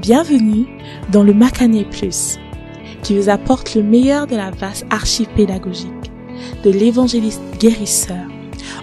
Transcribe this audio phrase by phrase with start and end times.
[0.00, 0.66] Bienvenue
[1.12, 2.38] dans le Macané Plus,
[3.02, 5.90] qui vous apporte le meilleur de la vaste archive pédagogique
[6.64, 8.24] de l'évangéliste guérisseur,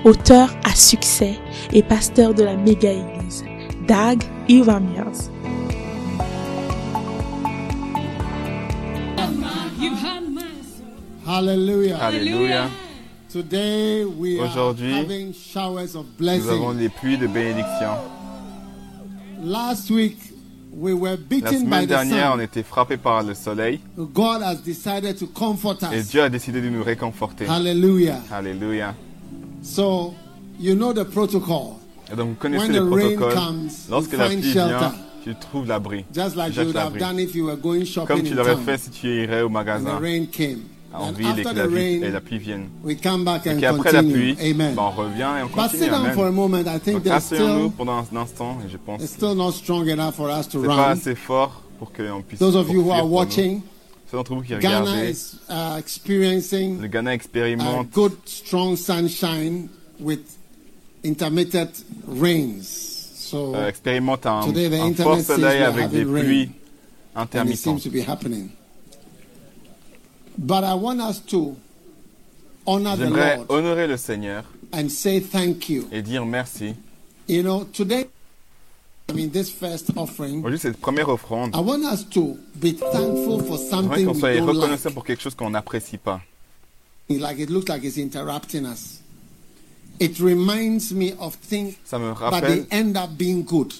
[0.03, 1.33] auteur à succès
[1.73, 3.43] et pasteur de la méga-église,
[3.87, 5.31] Dag Iwamiers.
[11.25, 11.97] Hallelujah.
[11.97, 12.69] Alléluia.
[13.33, 17.89] Today we are Aujourd'hui, having showers of Nous avons des pluies de bénédiction.
[19.43, 20.26] Last week
[20.77, 22.41] we were La beaten by semaine the dernière, on sun.
[22.41, 26.07] était frappés par le soleil God has decided to comfort et us.
[26.09, 27.45] Dieu a décidé de nous réconforter.
[27.47, 28.21] Hallelujah.
[28.31, 28.93] Alléluia.
[29.63, 30.13] So
[30.59, 31.73] you know the protocol.
[32.11, 33.33] Et donc vous connaissez When le the rain protocole.
[33.33, 34.77] comes, Lorsque you la find pluie shelter.
[34.77, 36.05] vient, tu trouves l'abri.
[36.13, 36.99] Just like Tu you cherches would have l'abri.
[36.99, 38.63] done if you were going shopping Comme tu in l'aurais town.
[38.63, 40.59] fait si tu irais au And the magasin rain came.
[40.99, 42.69] En ville et que la, pluie- et la rain, pluie vienne.
[42.83, 45.89] we come back Et and qu'après la pluie, ben, on revient et on continue.
[45.89, 46.33] down for a Amen.
[46.35, 46.61] moment.
[46.67, 49.87] I think Donc asseyons-nous pendant un instant et je pense it's que still not strong
[49.89, 52.91] enough for us to c'est pas assez fort pour qu'on puisse Those of you who
[52.91, 53.61] are watching,
[54.09, 59.67] Ceux d'entre vous qui Ghana regardez, is uh, experiencing le Ghana expérimente good, strong sunshine
[59.99, 60.21] with
[61.05, 62.63] intermittent rains.
[63.15, 66.49] So, euh, expérimente un, Today, the un fort soleil avec des pluies
[67.15, 67.81] intermittentes.
[70.37, 71.55] But I want us to
[72.65, 75.87] honor the J'aimerais Lord honorer le Seigneur and say thank you.
[75.91, 76.75] et dire merci.
[77.27, 78.07] You know, today,
[79.09, 83.41] I mean, this first offering, Aujourd'hui, cette première offrande, I want us to be thankful
[83.43, 86.21] for j'aimerais something qu'on we soit don't reconnaissant pour quelque chose qu'on n'apprécie pas.
[87.09, 88.99] Like it looks like it's interrupting us.
[89.99, 93.73] It reminds me of things, Ça me but rappelle they end up being good.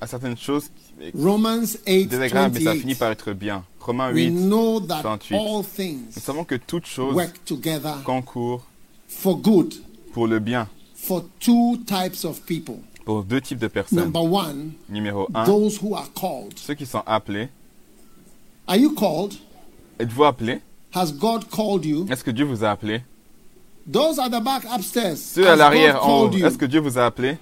[0.00, 2.98] à certaines choses qui Romans 8, désagréables, mais ça finit 28.
[2.98, 3.64] par être bien.
[3.86, 5.36] Romains We 8, know that 28.
[5.38, 8.62] all nous things savons que toutes choses work together concourent
[9.08, 9.74] for good
[10.12, 12.78] pour le bien for two types of people.
[13.04, 13.98] pour deux types de personnes.
[13.98, 16.58] Number one, Numéro 1, those who are called.
[16.58, 17.48] ceux qui sont appelés.
[18.66, 19.34] Are you called?
[19.98, 20.60] Êtes-vous appelés
[20.94, 22.06] Has God called you?
[22.08, 23.02] Est-ce que Dieu vous a appelé?
[23.86, 25.18] Those at the back upstairs.
[25.18, 27.36] Ceux à l'arrière, en haut, est-ce que Dieu vous a appelé?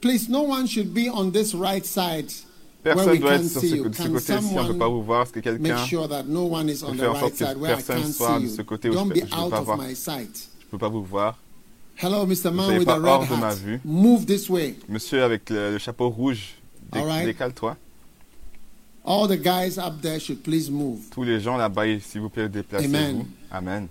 [0.00, 2.32] Please, no one should be on this right side
[2.82, 5.22] Personne we doit être sur ce, ce côté-ci, on ne peut pas vous voir.
[5.24, 7.66] Est-ce que quelqu'un sure that no one is on peut the faire en sorte que
[7.66, 9.78] personne soit de ce côté où je be peux- pas voir.
[9.88, 11.36] Je peux pas vous voir
[12.02, 12.50] Hello, Mr.
[12.50, 13.80] Man with pas a red hors de ma vue.
[13.84, 14.74] Move this way.
[14.88, 16.54] Monsieur avec le, le chapeau rouge,
[16.90, 17.26] dé- All right.
[17.26, 17.76] décale-toi.
[19.04, 21.00] All the guys up there should please move.
[21.10, 22.94] Tous les gens là-bas, s'il vous plaît, déplacez-vous.
[22.94, 23.26] Amen.
[23.50, 23.88] Amen.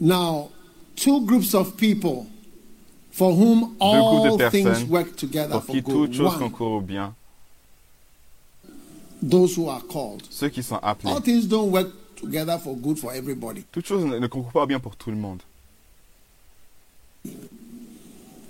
[0.00, 0.50] Now,
[0.96, 2.26] two groups of people
[3.10, 5.94] for whom all de things work together Pour for qui good.
[5.94, 7.14] toutes choses concourent au bien.
[9.22, 10.22] those who are called.
[10.30, 11.12] Ceux qui sont appelés.
[11.12, 13.64] All things don't work together for good for everybody.
[13.72, 15.42] Toutes choses ne, concourent pas bien pour tout le monde.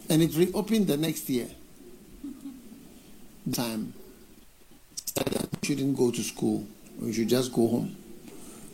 [0.08, 1.46] And it reopened the next year.
[3.52, 3.92] Time.
[5.06, 6.64] Said that we shouldn't go to school.
[7.00, 7.96] We should just go home.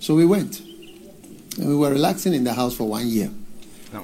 [0.00, 0.60] So we went.
[1.58, 3.30] And we were relaxing in the house for one year.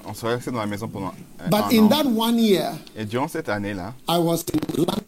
[0.06, 1.88] On se resté dans la maison pendant un, But un in an.
[1.88, 4.98] that one year, Et durant cette année-là, I was in London.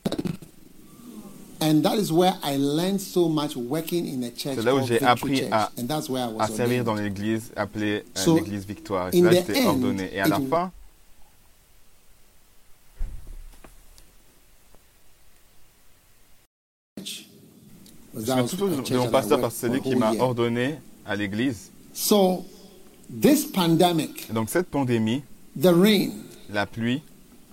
[1.61, 4.57] And that is where I learned so much working in a church.
[4.57, 5.49] C'est là où called j'ai Victory appris Church.
[5.53, 6.85] à- and that's where I was à servir ordained.
[6.85, 9.09] dans l'église appelée euh, So, l'église Victoire.
[9.13, 10.11] Et in là, the j'étais end, ordonné.
[10.15, 10.71] Et à la fin,
[18.15, 19.81] Was je that me was souviens a de church mon pasteur parce que c'est lui
[19.81, 21.71] qui m'a ordonné à l'église.
[21.93, 22.45] So,
[23.21, 25.23] this pandemic, donc cette pandémie,
[25.61, 26.11] the rain,
[26.51, 27.03] la pluie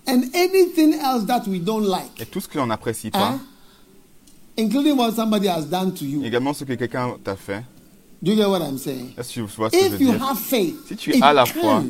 [0.06, 3.38] and anything else that we don't like, et tout ce que l'on n'apprécie pas, huh?
[4.56, 6.24] including what somebody has done to you.
[6.24, 7.62] également ce que quelqu'un t'a fait,
[8.22, 9.14] Do you get what I'm saying?
[9.18, 10.22] est-ce que tu vois ce que je If veux you dire?
[10.24, 11.82] have faith, Si tu it as la can foi,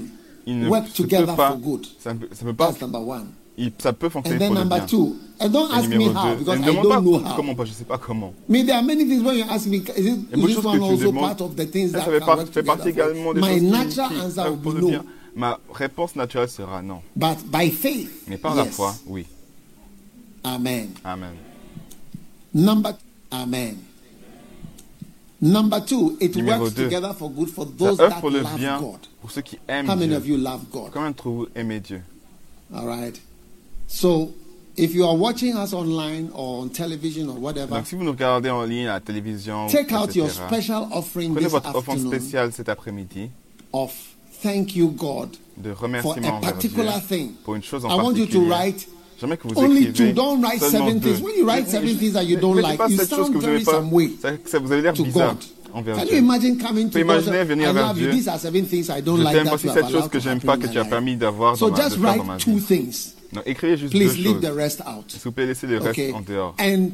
[0.47, 1.87] il ne work se peut together pas, for good.
[1.99, 3.27] ça ne peut, ça peut pas, That's number one.
[3.59, 4.87] Il- ça peut And fonctionner then pour le number bien.
[4.87, 6.89] two, and don't ask me numéro how 2, because ne I don't know
[7.21, 7.37] pas how.
[7.37, 8.33] comment, pas, je sais pas comment.
[8.49, 10.21] Mean, there are many things when you ask me, is, it, Il y a is
[10.33, 11.21] beaucoup de this choses one also demandes.
[11.29, 12.11] part of the things that ça
[12.53, 14.89] fait, partie également des My choses natural qui answer pour be no.
[14.89, 15.05] bien.
[15.35, 17.01] Ma réponse naturelle sera non.
[17.17, 19.27] But by faith, Mais par la foi, oui.
[20.45, 20.89] Amen.
[21.05, 21.35] Amen.
[22.55, 22.95] Number,
[23.31, 23.77] amen.
[25.41, 26.85] Number two, it Numéro works deux.
[26.85, 28.99] together for good for those that pour le love bien God.
[29.21, 30.17] pour ceux qui aiment How many Dieu.
[30.17, 30.91] of you love God?
[30.93, 32.03] Combien d'entre vous aimez Dieu?
[32.73, 33.21] All right.
[33.95, 34.31] So,
[34.77, 38.13] if you are watching us online or on television or whatever, Donc si vous nous
[38.13, 41.75] regardez en ligne, à la télévision, take out etc., your special offering prenez this votre
[41.77, 43.29] offrande afternoon spéciale cet après-midi
[43.73, 43.93] of
[44.43, 47.33] thank you God de for remerciement a envers Dieu particular thing.
[47.45, 48.49] pour une chose en I want you to particulier.
[48.49, 48.89] write
[49.21, 50.13] J'aimerais que vous only two.
[50.13, 51.13] Don't write seulement seven deux.
[51.15, 51.23] things.
[51.23, 53.35] When you write seven things that you don't Mettez like, pas you cette chose que
[53.35, 55.45] sound vous very pas, some way ça, ça vous avez l'air to bizarre God.
[55.75, 56.13] Envers Can Dieu.
[56.17, 57.95] you imagine coming to imaginez venir vers.
[57.95, 58.11] Dieu.
[58.13, 60.79] These are seven things I don't Je like t'aime, voici que j'aime pas, que tu
[60.79, 62.61] as permis d'avoir So dans ma, just faire write ma two vie.
[62.65, 63.15] things.
[63.33, 64.41] Non, écrivez juste Please deux leave choses.
[64.43, 65.05] the rest out.
[65.09, 66.55] S'il vous plaît, laissez le reste en dehors.
[66.61, 66.91] And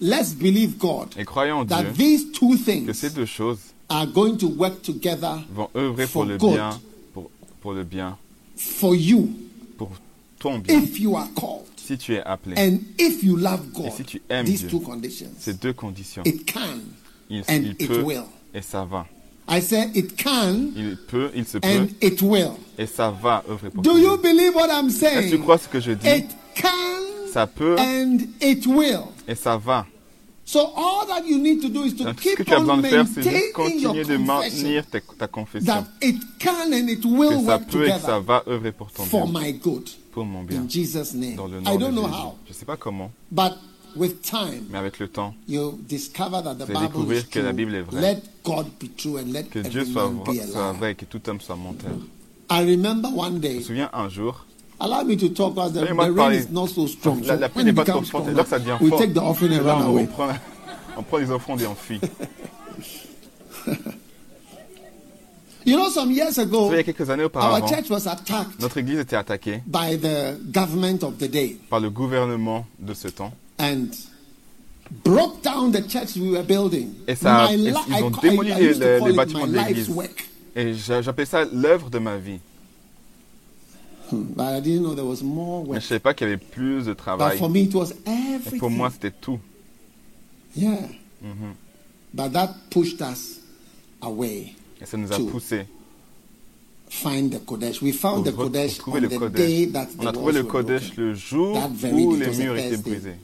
[0.00, 3.58] let's believe God Et croyons en Dieu that these two que ces things deux choses
[3.88, 6.70] are going to work together vont œuvrer For pour le bien,
[7.14, 7.30] pour,
[7.60, 8.16] pour le bien,
[8.56, 9.30] for you
[9.76, 9.90] pour
[10.40, 12.54] ton bien, if you are called si tu es appelé.
[12.58, 13.86] and if you love God.
[13.86, 14.68] Et si tu aimes Dieu.
[15.38, 16.80] Ces deux conditions, It can
[17.30, 18.24] il, and il it peut will.
[18.54, 19.06] et ça va.
[19.50, 22.50] I said it can Il peut, il se peut and it will.
[22.76, 25.42] et ça va œuvrer pour Do you believe what I'm Est-ce que tu saying?
[25.42, 26.06] crois ce que je dis?
[26.06, 29.04] It can Ça peut and it will.
[29.26, 29.86] et ça va.
[30.44, 32.58] So all that you need to do is to Donc, ce que keep tu as
[32.58, 35.66] on besoin de faire, c'est your continuer de maintenir ta, ta confession.
[35.66, 38.72] that it can and it will Que ça work peut et que ça va œuvrer
[38.72, 40.60] pour ton for bien, my good pour mon bien.
[40.62, 41.36] in Jesus' name.
[41.36, 42.14] Dans le I de don't know Jésus.
[42.14, 43.52] how, Je ne sais pas comment, but
[44.70, 47.52] mais avec le temps, you discover that the Vous allez Bible découvrir is que la.
[47.52, 48.00] Bible est vraie.
[48.00, 50.08] Let God be true and let que Dieu soit,
[50.72, 51.90] vrai et que tout homme soit menteur.
[52.50, 53.54] I remember one Je day.
[53.56, 54.44] me souviens un jour,
[54.80, 56.34] Allow me to talk as the, the rain parler.
[56.38, 57.20] is not so strong.
[57.24, 59.00] la, la pluie n'est pas trop forte, ça devient we fort.
[59.00, 60.28] take the offering and Là, run on, prend,
[60.96, 62.00] on prend les offrandes et on fuit.
[65.66, 68.58] You know, some years ago, Il y a quelques années our auparavant, church was attacked
[68.60, 73.08] notre église était attaquée by the government of the day par le gouvernement de ce
[73.08, 73.32] temps.
[73.58, 73.88] And
[75.04, 76.90] broke down the church we were building.
[77.06, 79.88] Et ça- My et li- ils ont démoli les- bâtiments de l'église.
[79.90, 80.28] work.
[80.56, 82.38] Et j'a- j'appelais ça l'œuvre de ma vie.
[84.10, 85.74] But I didn't know there was more Mais je work.
[85.76, 87.38] ne savais pas qu'il y avait plus de But travail.
[87.38, 88.58] for me, it was Et everything.
[88.58, 89.38] pour moi, c'était tout.
[90.56, 90.78] Yeah.
[91.22, 91.54] Mhm.
[92.14, 93.40] But that pushed us
[94.00, 94.54] away.
[94.80, 95.26] Et ça nous a Tout.
[95.26, 95.66] poussé
[96.90, 97.82] Find the Kodesh.
[97.82, 99.36] We found the Kodesh le Kodesh.
[99.36, 101.54] day that the On a trouvé le Kodesh le jour
[101.92, 103.16] où les murs étaient brisés.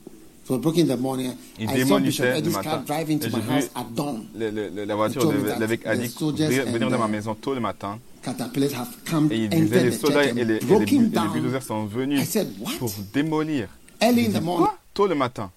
[0.47, 1.33] So broken in the morning.
[1.59, 4.27] Il I saw Bishop Eddie's car drive into Et my house at dawn.
[4.35, 7.99] Le- le- le- la voiture de- venir dans ma the- maison tôt le matin.
[8.27, 12.49] Have come, Et il disait les soldats et and les, et bulldozers sont venus said,
[12.59, 12.73] what?
[12.79, 13.69] pour démolir.
[14.01, 14.67] early in the morning.
[14.67, 14.79] Quoi?
[14.95, 15.51] Tôt le matin.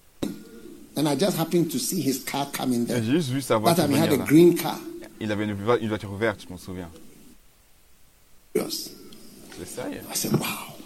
[0.96, 3.02] And I just happened to see his car coming there.
[3.02, 4.78] J'ai juste vu sa voiture had a green car.
[5.20, 6.90] Il avait une, vo- une voiture verte, je m'en souviens.
[8.54, 8.90] Yes.
[9.58, 10.00] C'est sérieux.
[10.12, 10.77] I said, wow.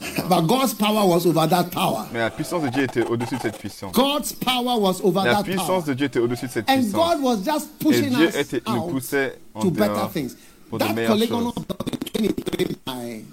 [0.28, 2.06] But God's power was over that power.
[2.12, 3.92] Mais la puissance de Dieu était au-dessus de cette puissance.
[3.94, 5.82] God's power was over La that puissance power.
[5.86, 6.92] de Dieu était au-dessus de cette And puissance.
[6.94, 10.36] God was just Et pushing Dieu us était, nous poussait en to better dehors things.
[10.70, 12.32] pour de That meilleures polygonal choses.
[12.34, 13.24] building by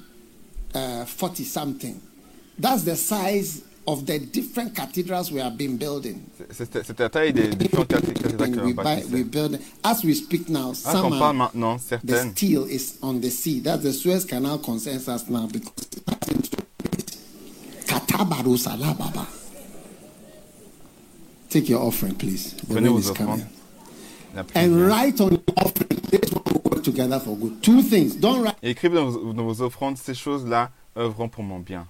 [0.76, 2.02] uh, 40 something.
[2.60, 6.22] That's the size of the different cathedrals we have been building.
[6.52, 9.60] C'était la taille des différentes cathédrales que we, buy, we build.
[9.84, 13.62] As we speak now, Ah, some are, maintenant, the certaines, steel is on the sea.
[13.62, 15.72] That's the Suez Canal concerns us now because
[17.86, 19.26] Katabaru Salababa.
[21.50, 22.54] Take your offering, please.
[22.56, 23.46] The prenez vos is coming.
[24.36, 24.52] offrandes.
[24.56, 26.02] And write on your offering.
[26.12, 27.64] This one will work together for good.
[27.64, 28.16] Two things.
[28.18, 28.56] Don't write.
[28.62, 31.88] Et écrivez dans vos, dans vos offrandes, ces choses-là œuvront pour mon bien.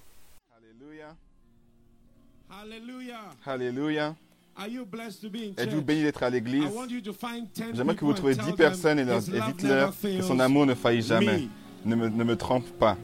[2.68, 3.20] Alléluia.
[3.46, 4.14] Hallelujah.
[4.54, 5.54] Alléluia.
[5.56, 6.64] Êtes-vous bénis d'être à l'église?
[6.64, 9.04] I want you to find 10 J'aimerais que vous trouviez tell 10 them, personnes et,
[9.04, 11.48] leur, "His et dites-leur que son amour ne faillit jamais.
[11.84, 12.98] me." Ne me, ne me trompe pas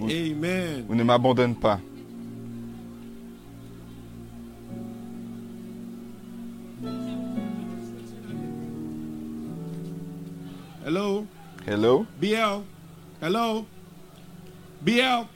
[0.00, 0.84] Amen.
[0.88, 1.78] ou ne m'abandonne pas.
[10.84, 11.26] Hello?
[11.66, 12.06] Hello?
[12.20, 12.62] BL?
[13.20, 13.66] Hello?
[14.80, 15.26] BL?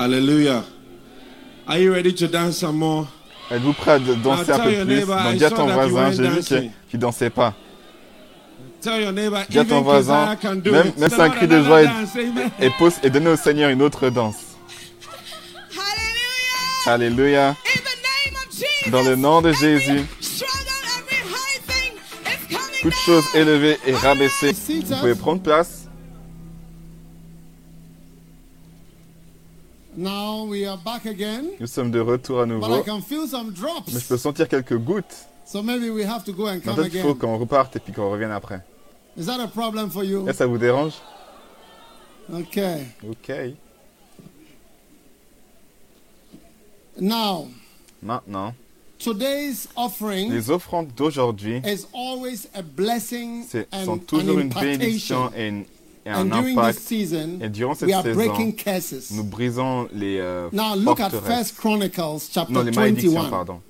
[0.00, 0.64] Hallelujah.
[1.68, 3.06] Are you ready to dance some more?
[3.50, 4.94] Êtes-vous prêt à de- danser un tell peu your plus?
[4.94, 7.54] neighbor, Donc dis à ton voisin, j'ai vu qu'il ne dansait pas.
[8.80, 10.96] Tell your neighbor, Dis à ton voisin, Keziah can do même, it.
[10.98, 12.50] même c'est un "Lord, cri de joie et, dance." Amen.
[12.62, 14.36] et, pose, et donnez au Seigneur une autre danse.
[16.86, 16.86] Hallelujah.
[16.86, 17.48] Alléluia.
[17.50, 18.90] In the name of Jesus.
[18.90, 20.00] Dans le nom de Jésus,
[22.80, 24.52] toute chose élevée et rabaissée.
[24.86, 25.79] Vous pouvez prendre place.
[29.96, 31.46] Now we are back again.
[31.58, 32.82] Nous sommes de retour à But I nouveau.
[32.84, 33.92] can feel some drops.
[33.92, 35.26] Mais je peux sentir quelques gouttes.
[35.44, 37.80] So maybe we have to go and En come fait, il faut qu'on reparte et
[37.80, 38.60] puis qu'on revienne après.
[39.18, 40.20] Is that a problem for you?
[40.22, 40.92] Est-ce que ça vous dérange?
[42.32, 42.86] Okay.
[43.08, 43.32] Ok.
[47.00, 47.48] Now,
[48.02, 48.54] Maintenant,
[48.98, 54.50] today's offering les offrandes d'aujourd'hui is always a blessing c'est- and sont an toujours une
[54.50, 55.64] bénédiction et, une-
[56.10, 56.78] et un And during this impact.
[56.80, 59.14] season, Et durant cette we are saison.
[59.16, 61.36] Nous brisons les euh, Now look at forteresses.
[61.38, 63.30] First Chronicles chapter Non, les malédictions, 21.
[63.30, 63.60] pardon.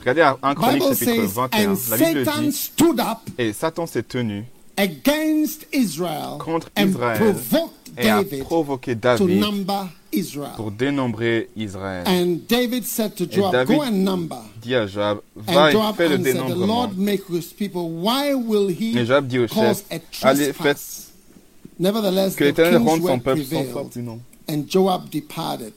[0.00, 1.70] Regardez à 1 Chronique chapitre says, 21.
[1.70, 4.44] and La Bible Satan dit, stood up et Satan s'est tenu
[4.78, 10.52] against Israel Contre and Israël provoked et a David provoqué to David number Israel.
[10.56, 12.04] pour dénombrer Israël.
[12.06, 14.38] And David said to Joab, David Go and number.
[14.62, 16.66] Dit à Joab, va And et fais le dénombrement.
[16.66, 17.82] Lord make his people.
[17.90, 19.84] Why will he Et Joab dit au chef,
[20.22, 21.09] allez, trespass?
[21.80, 25.72] Nevertheless, Que the l'Éternel king's rende son peuple sans and Joab departed.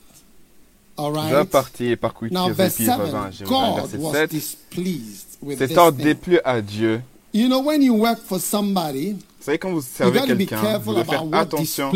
[0.98, 1.30] All right?
[1.32, 3.72] Joab partit et parcourut Now, Kiev et verse puis 7, revint à Jérusalem.
[3.72, 6.06] God Verset was 7, displeased with cet this ordre thing.
[6.06, 7.02] déplut à Dieu.
[7.34, 10.46] You know, when you work for somebody, Vous savez, quand vous servez got to be
[10.46, 11.92] quelqu'un, vous careful devez faire about what attention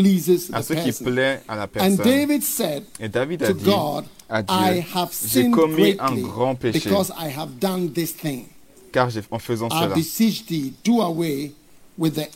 [0.52, 1.96] à ce qui plaît à la And personne.
[1.96, 4.42] David said Et David a to dit God, à I
[4.74, 8.46] Dieu, have j'ai sinned commis un grand péché, because I have done this thing.
[8.92, 11.52] car en faisant I cela, beseech thee, do away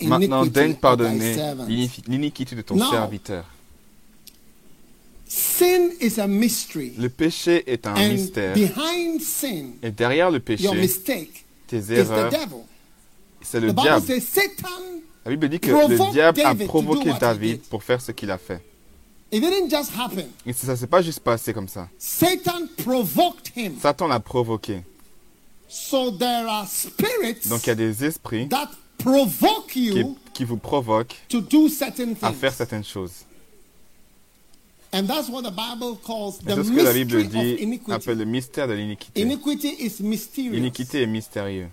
[0.03, 1.37] maintenant daigne pardonner
[2.09, 3.45] l'iniquité de ton Now, serviteur.
[5.27, 6.93] Sin is a mystery.
[6.99, 8.55] Le péché est un and mystère.
[8.55, 12.65] behind sin, Et derrière le péché, your mistake tes is the erreurs, devil.
[13.41, 14.07] c'est The le Bible diable.
[14.07, 14.83] says Satan,
[15.25, 17.69] La Bible dit que le diable a David to do provoqué what he David did.
[17.71, 18.61] pour faire ce qu'il a fait.
[19.31, 20.27] it didn't just happen.
[20.45, 21.89] Et ça ne s'est pas juste passé comme ça.
[21.99, 23.73] Satan provoked him.
[23.81, 24.83] Satan l'a provoqué.
[25.67, 28.69] So there are spirits Donc il y a des esprits that
[29.03, 33.25] provoke qui, you qui vous provoquent to do certain à faire certaines choses.
[34.95, 37.57] And that's what the Bible calls Et the c'est ce que la Bible mystery of
[37.59, 37.93] dit, iniquity.
[37.93, 39.23] appelle le mystère de l'iniquité.
[39.23, 40.53] Iniquity is mysterious.
[40.53, 41.69] L'iniquité est mystérieux.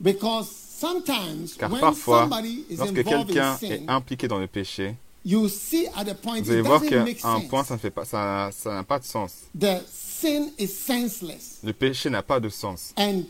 [0.00, 4.38] Because sometimes Car when parfois, somebody is lorsque involved quelqu'un in sin, est impliqué dans
[4.38, 7.90] le péché, you see at a point vous allez voir qu'à un point, ça fait
[7.90, 9.32] pas, ça, ça n'a pas de sens.
[9.58, 12.92] The sin is senseless Le péché n'a pas de sens.
[12.96, 13.24] and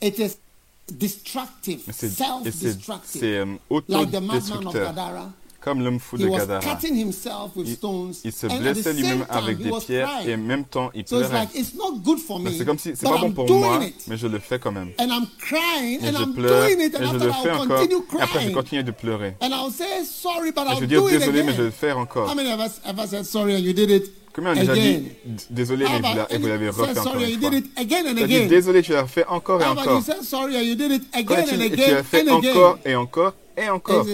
[0.00, 0.38] it is
[0.92, 3.20] destructive, self-destructive.
[3.20, 3.44] c'est,
[3.88, 6.60] Like the madman of autodestructeur, Gadara, comme l'homme fou de Gadara.
[6.60, 10.64] cutting himself with Il, stones il se blessait lui-même avec des pierres et en même
[10.64, 11.44] temps il So it's pleurait.
[11.44, 14.16] like it's not good for me, C'est comme si c'est pas bon pour moi, mais
[14.16, 14.90] je le fais quand même.
[15.00, 17.32] And I'm crying Et and je I'm pleure doing et it and je le I'll
[17.42, 17.78] fais encore.
[17.78, 18.52] continue Et après je crying.
[18.54, 19.34] continue de pleurer.
[19.42, 21.64] And I'll say sorry, but Et je vais dire do it désolé, mais je vais
[21.64, 22.30] le faire encore.
[24.36, 25.08] Combien on a déjà dit
[25.50, 27.50] désolé, How mais vous l'a- et vous l'avez refait encore une fois.
[28.26, 30.02] dit désolé, tu l'as fait encore et about you encore.
[31.70, 34.04] tu- l'as fait encore et encore et encore.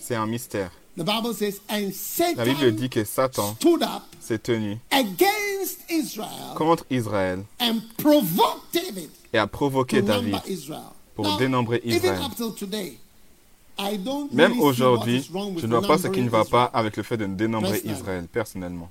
[0.00, 0.70] C'est un mystère.
[0.96, 1.90] The Bible says, and
[2.36, 3.54] La Bible dit que Satan
[4.18, 10.34] s'est tenu against Israel contre Israël and provoked David et a provoqué David.
[11.14, 12.18] pour dénombrer Israël.
[14.32, 15.22] Même aujourd'hui,
[15.58, 17.80] je ne vois pas ce qui ne va pas avec le fait de dénombrer.
[17.84, 18.90] Israël, personnellement.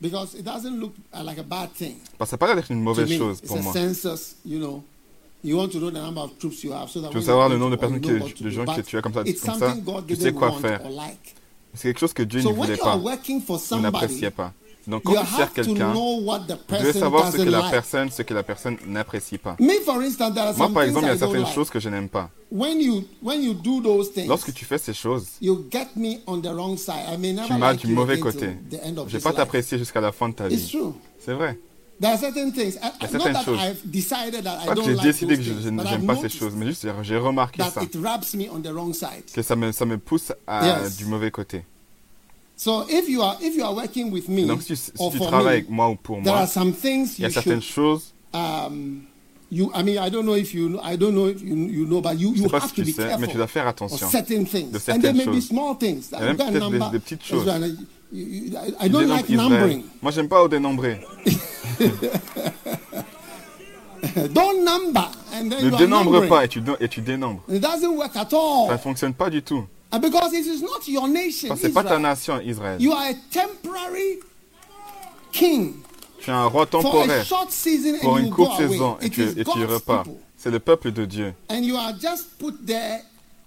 [0.00, 1.96] Because it doesn't look uh, like a bad thing.
[2.18, 3.72] Parce que ça n'a pas l'air d'être une mauvaise me, chose it's pour a moi.
[3.72, 4.82] census, you know.
[5.42, 7.48] You want to know the number of troops you have so that Tu veux savoir
[7.48, 10.32] le nombre de personnes que- de gens que tu as comme ça- comme tu sais
[10.32, 10.82] quoi faire.
[10.90, 11.34] like.
[11.72, 14.52] C'est quelque chose que Dieu So ne voulait pas, ou n'appréciait pas.
[14.86, 18.42] Donc quand tu sers quelqu'un, tu person savoir ce que la personne, ce que la
[18.42, 19.56] personne n'apprécie pas.
[19.58, 21.88] Me, for instance, there are Moi, par exemple, il y a certaines choses que je
[21.88, 22.30] n'aime pas.
[22.50, 26.18] When you when you do those things, Lorsque tu fais ces choses, you get me
[26.26, 27.04] on the wrong side.
[27.12, 28.50] I may never tu m'as du mauvais côté.
[28.70, 30.72] Je vais this pas t'apprécier jusqu'à la fin de ta vie.
[31.18, 31.58] C'est vrai.
[31.98, 32.76] There are certain things.
[32.76, 33.58] I, y a certaines choses.
[33.58, 37.82] Pas que j'ai décidé que je, n'aime pas ces choses, mais juste j'ai remarqué ça.
[37.82, 39.24] it wraps me on the wrong side.
[39.34, 41.64] Que ça me, ça me pousse à du mauvais côté.
[42.56, 45.18] So if you are if you are working with me Donc si, si or tu
[45.18, 47.28] for travailles me, avec moi ou pour there moi, are some things il y a
[47.28, 49.02] you certaines should choses, um,
[49.50, 51.84] you I mean I don't know if you know, I don't know if you, you
[51.86, 53.36] know but you je you sais pas have si to be sais, mais careful tu
[53.36, 54.08] dois faire of attention.
[54.08, 55.48] certain things de and there certaines may be choses.
[55.48, 57.44] small things Il y a même peut-être des- petites choses.
[57.46, 57.76] well.
[58.80, 61.00] I, don't like numbering Moi, j'aime pas au dénombrer.
[64.32, 67.42] don't number and then Ne you are dénombre pas et tu, et tu dénombres.
[67.48, 69.64] it doesn't work at Ça ne all fonctionne pas du tout.
[69.96, 72.02] And because it is not your nation Parce que c'est pas ta Israel.
[72.02, 72.76] nation, Israël.
[72.82, 74.18] you are a temporary
[75.32, 75.74] king
[76.20, 78.60] Tu es un roi for a temporaire short season pour and une you go courte
[78.60, 80.02] away saison et it tu, is et tu God's repars.
[80.04, 81.34] people C'est le peuple de Dieu.
[81.48, 83.00] and you are just put there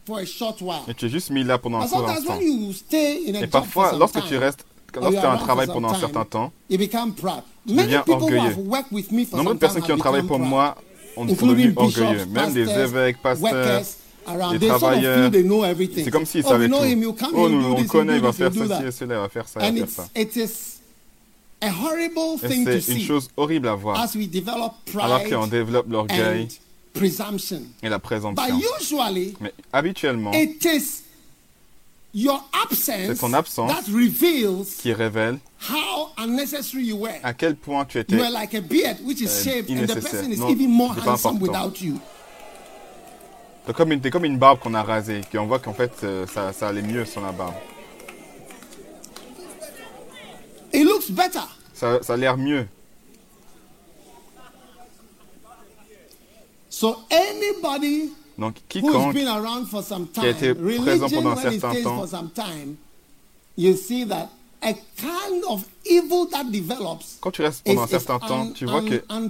[0.05, 2.17] for a short while Et tu es juste mis là pendant un But court sometimes
[2.19, 2.37] instant.
[2.39, 4.65] when you stay in a Et job for parfois, some lorsque time, tu restes,
[4.95, 7.43] or lorsque tu as un travail pendant un certain temps, you become proud.
[7.67, 8.49] Many deviens people who orgueilleux.
[8.49, 10.49] have worked with me for nombre de personnes qui ont have travaillé become pour proud.
[10.49, 10.75] moi
[11.17, 12.25] ont sont including devenus bishops, orgueilleux.
[12.27, 13.51] Même des pastors, évêques, pasteurs.
[13.53, 13.85] workers
[14.29, 14.59] around.
[14.59, 15.15] They sort of travailleurs.
[15.23, 16.03] feel they know everything.
[16.05, 16.85] C'est comme s'ils oh, savaient know tout.
[16.85, 19.15] him, you come, Oh, nous, do on this, connaît, il va faire ceci et cela,
[19.15, 20.09] il va faire ça, il va faire ça.
[20.15, 20.79] it is
[21.61, 23.99] a horrible thing to c'est une see chose horrible à voir.
[23.99, 26.47] as we develop Alors qu'on développe l'orgueil
[27.83, 28.55] et la But présomption.
[28.79, 31.03] usually, Mais habituellement, it is
[32.13, 35.37] your absence C'est ton absence that reveals qui révèle
[35.69, 37.11] how unnecessary you were.
[37.23, 39.85] à quel point tu étais You are like a beard which is Euh, shaved, and
[39.85, 41.41] the person is Non, even more handsome important.
[41.41, 41.99] without you.
[43.69, 46.51] T'es comme une, comme une barbe qu'on a rasée, qu'on voit qu'en fait euh, ça,
[46.53, 47.53] ça allait mieux sur la barbe.
[50.73, 51.45] It looks better.
[51.75, 52.65] Ça, ça a l'air mieux.
[56.67, 58.09] So anybody
[58.39, 61.95] Donc quiconque, been around for some qui a time, été présent pendant un certain temps,
[61.99, 62.75] for some time,
[63.55, 64.29] you see that
[64.63, 68.65] a kind of evil that develops quand tu restes is, pendant un certain temps, tu
[68.65, 69.29] vois un- que un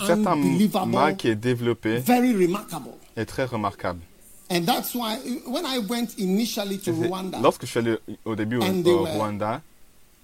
[0.00, 2.94] certain mal qui est développé very remarkable.
[3.16, 4.00] Est très remarquable.
[4.50, 5.16] And that's why
[5.46, 9.04] when I went initially to Et c'est- Rwanda, Lorsque je suis allé au début au,
[9.04, 9.62] Rwanda,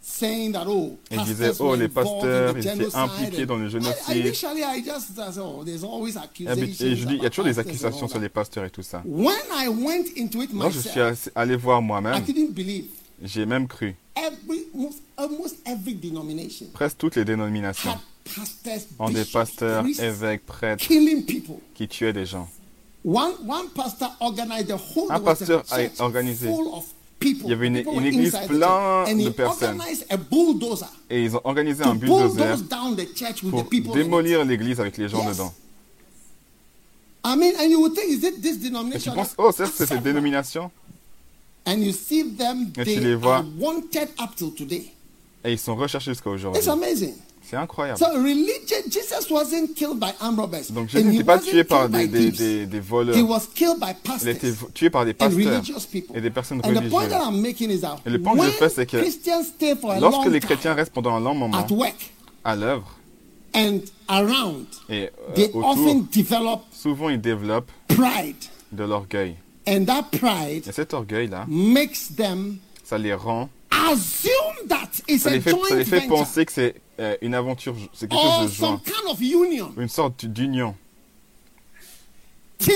[0.02, 3.94] saying that oh, ils pastors disaient oh les pasteurs ils étaient impliqués dans le génocide.
[4.09, 4.32] Oh, Et
[6.97, 9.02] je dis il y a toujours des accusations sur les pasteurs et tout ça.
[9.06, 11.00] When I went into it Quand je suis
[11.35, 12.23] allé voir I moi-même,
[13.23, 13.94] j'ai même cru.
[14.16, 17.97] every most, almost every denomination Presque toutes les dénominations
[18.99, 21.56] ont des pasteurs, évêques, prêtres killing people.
[21.75, 22.49] qui tuaient des gens.
[23.04, 25.11] One one pastor organized the whole.
[25.11, 26.47] Un pasteur a organisé.
[26.49, 26.85] full of
[27.19, 27.45] people.
[27.47, 29.09] Il y avait une- église inside the plein church.
[29.11, 29.69] And de he personnes.
[29.80, 33.52] organized a bulldozer Et ils ont organisé un bulldozer bulldoze down the church with
[33.85, 35.52] pour démolir l'église avec les gens dedans.
[37.25, 39.14] I mean, and you would think, is it this Et tu denomination?
[39.14, 40.71] penses, oh, c'est cette dénomination?
[41.66, 43.37] And you see them, Et tu they les vois.
[43.38, 44.92] are wanted up till today.
[45.45, 46.62] Et ils sont recherchés jusqu'à aujourd'hui.
[47.50, 47.99] C'est incroyable.
[47.99, 50.71] So religion, Jesus wasn't killed by armed robbers.
[50.71, 53.28] Donc Jésus he n'était pas tué par des, des He voleurs.
[53.28, 53.87] was killed by
[54.23, 55.62] Il a été pastors vo- tué par des pasteurs
[56.14, 57.09] et des personnes And the point religieuses.
[57.11, 58.99] that I'm making is that Et le point que je fais, c'est que
[60.00, 62.12] Lorsque les chrétiens restent pendant un long moment at work
[62.45, 62.97] à l'œuvre
[63.52, 68.37] and around, et euh, they often autour, develop souvent ils développent pride.
[68.71, 69.35] de l'orgueil.
[69.69, 75.31] And that pride Et cet orgueil-là, makes them ça les rend, assume that it's ça
[75.31, 78.19] a les fait, ça les fait venture penser que c'est euh, une aventure, c'est quelque
[78.21, 80.75] or chose de some joint, kind of union une sorte d'union.
[82.59, 82.73] till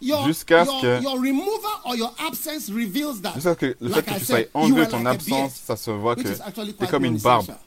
[0.00, 3.32] your, Jusqu'à ce your, que- your removal or your absence reveals that.
[3.34, 5.06] Jusqu'à ce que le like fait que tu said, sois you enlevé are ton like
[5.06, 7.46] a absence, beard, ça se voit which que is actually quite comme une non-essential.
[7.46, 7.58] barbe.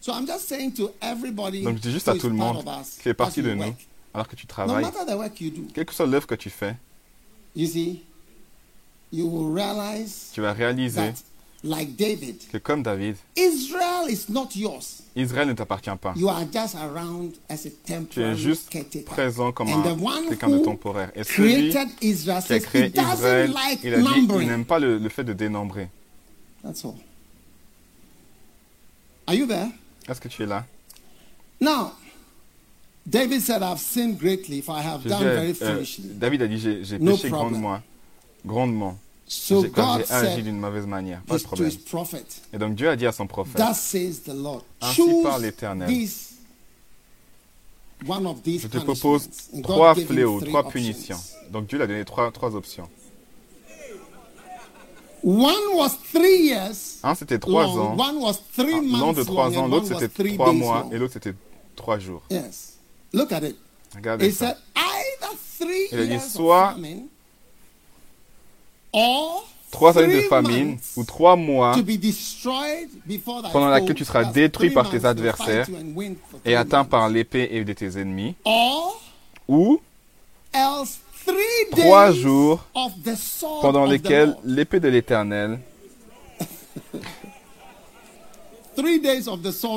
[0.00, 2.36] So I'm just saying to everybody Donc je dis juste who à is tout le
[2.36, 4.48] part monde of us, qui fait as partie de nous, work, alors que tu No
[4.48, 6.76] travailles, matter the work you do, quelle que soit l'œuvre que tu fais,
[7.56, 8.02] you see,
[9.14, 11.22] you will realize tu vas réaliser that,
[11.62, 15.02] like David, que comme David, Israel is not yours.
[15.16, 16.12] Israël ne t'appartient pas.
[16.16, 19.04] You are just around as a Tu es temporary juste caretaker.
[19.04, 21.12] présent comme And un quelqu'un de temporaire.
[21.14, 24.46] Et celui created Israel qui a says créé he doesn't Israël, like il a dit
[24.46, 25.88] n'aime pas le, le fait de dénombrer.
[26.64, 26.96] That's all.
[29.26, 29.68] Are you there?
[30.08, 30.66] Est-ce que tu es là?
[31.60, 31.92] Now,
[33.06, 36.08] David said, I've sinned greatly, for I have done very euh, foolishly.
[36.14, 37.30] David a dit j'ai péché.
[38.46, 38.98] Grandement.
[39.26, 41.22] So God j'ai agi d'une mauvaise manière.
[41.22, 41.70] Pas de problème.
[41.70, 45.02] his prophet, Et donc Dieu a dit à son prophète Thus says the Lord, Ainsi
[45.22, 45.88] parle l'Éternel.
[45.88, 46.34] these,
[48.06, 49.28] one of these Je te propose
[49.62, 50.72] trois fléaux, three trois options.
[50.72, 51.20] punitions.
[51.50, 52.88] Donc Dieu lui a donné trois, trois options.
[55.22, 59.22] One was three years Un c'était trois ans, one was three un long months de
[59.24, 61.34] trois ans, l'autre one was c'était three trois days mois et l'autre c'était
[61.76, 62.22] trois jours.
[62.30, 62.74] Yes.
[63.14, 63.56] Look at it.
[63.96, 64.48] Regardez ça.
[64.48, 66.76] said either three Il a dit years soit
[69.70, 71.74] Trois années de famine ou trois mois
[73.52, 75.66] pendant laquelle tu seras détruit par tes adversaires
[76.44, 78.36] et atteint par l'épée et de tes ennemis.
[79.48, 79.80] Ou
[81.72, 85.58] Trois jours of the sword pendant lesquels l'épée de l'Éternel,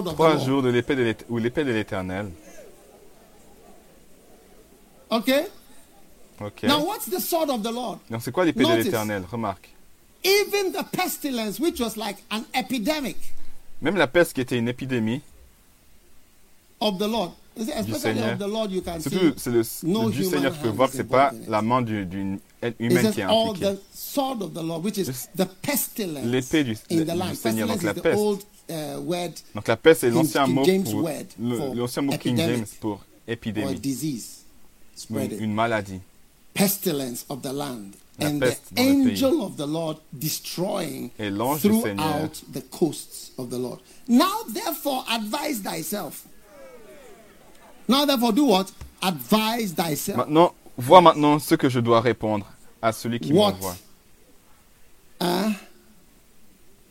[0.06, 2.30] trois jours de l'épée de l'Éternel.
[6.40, 6.68] Okay?
[6.68, 6.70] Ok.
[6.70, 8.00] Now what's the sword of the Lord?
[8.10, 9.24] Donc c'est quoi l'épée de l'Éternel?
[9.32, 9.70] Remarque.
[10.24, 13.18] Even the pestilence, which was like an epidemic
[13.82, 15.22] Même la peste qui était une épidémie,
[16.82, 17.34] of the Lord.
[17.60, 18.34] Especially Seigneur.
[18.34, 19.34] of the Lord, you can surtout see?
[19.38, 21.50] c'est le, no du Seigneur, tu peux voir que pas involved in it.
[21.50, 23.74] la main du- d'une It humaine qui est "All impliquée.
[23.76, 27.06] the sword of the Lord, which is Juste the pestilence l'épée du- in the du
[27.06, 27.34] land.
[27.34, 28.22] Seigneur, donc Pestilence la peste.
[28.70, 32.38] uh, Donc la peste est l'ancien mot pour l'ancien mot King.
[32.38, 34.44] James pour or épidémie, disease
[35.10, 36.00] une, une maladie.
[36.58, 37.98] Pestilence of the land.
[38.20, 43.80] La and the angel of the Lord destroying throughout the coasts of the Lord.
[44.08, 46.26] Now, therefore, advise thyself.
[47.88, 48.72] Now, therefore, do what?
[49.04, 50.18] Advise thyself.
[50.18, 52.48] Maintenant, vois maintenant ce que je dois répondre
[52.82, 53.76] à celui qui m'envoie.
[55.22, 55.54] Uh,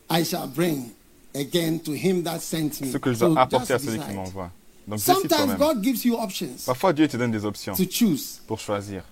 [0.09, 0.91] I shall bring
[1.35, 2.91] again to him that sent me.
[2.91, 4.49] Ce que je So dois apporter à celui qui m'envoie.
[4.87, 5.57] Donc Sometimes.
[5.57, 8.39] God gives you options Parfois Dieu te donne des options to choose.
[8.47, 9.03] pour choisir.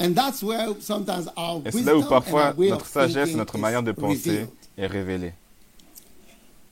[0.00, 4.46] Et c'est là où parfois notre sagesse notre manière de penser
[4.78, 5.34] est révélée.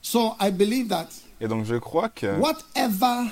[0.01, 3.29] So I believe that Et donc je crois que whatever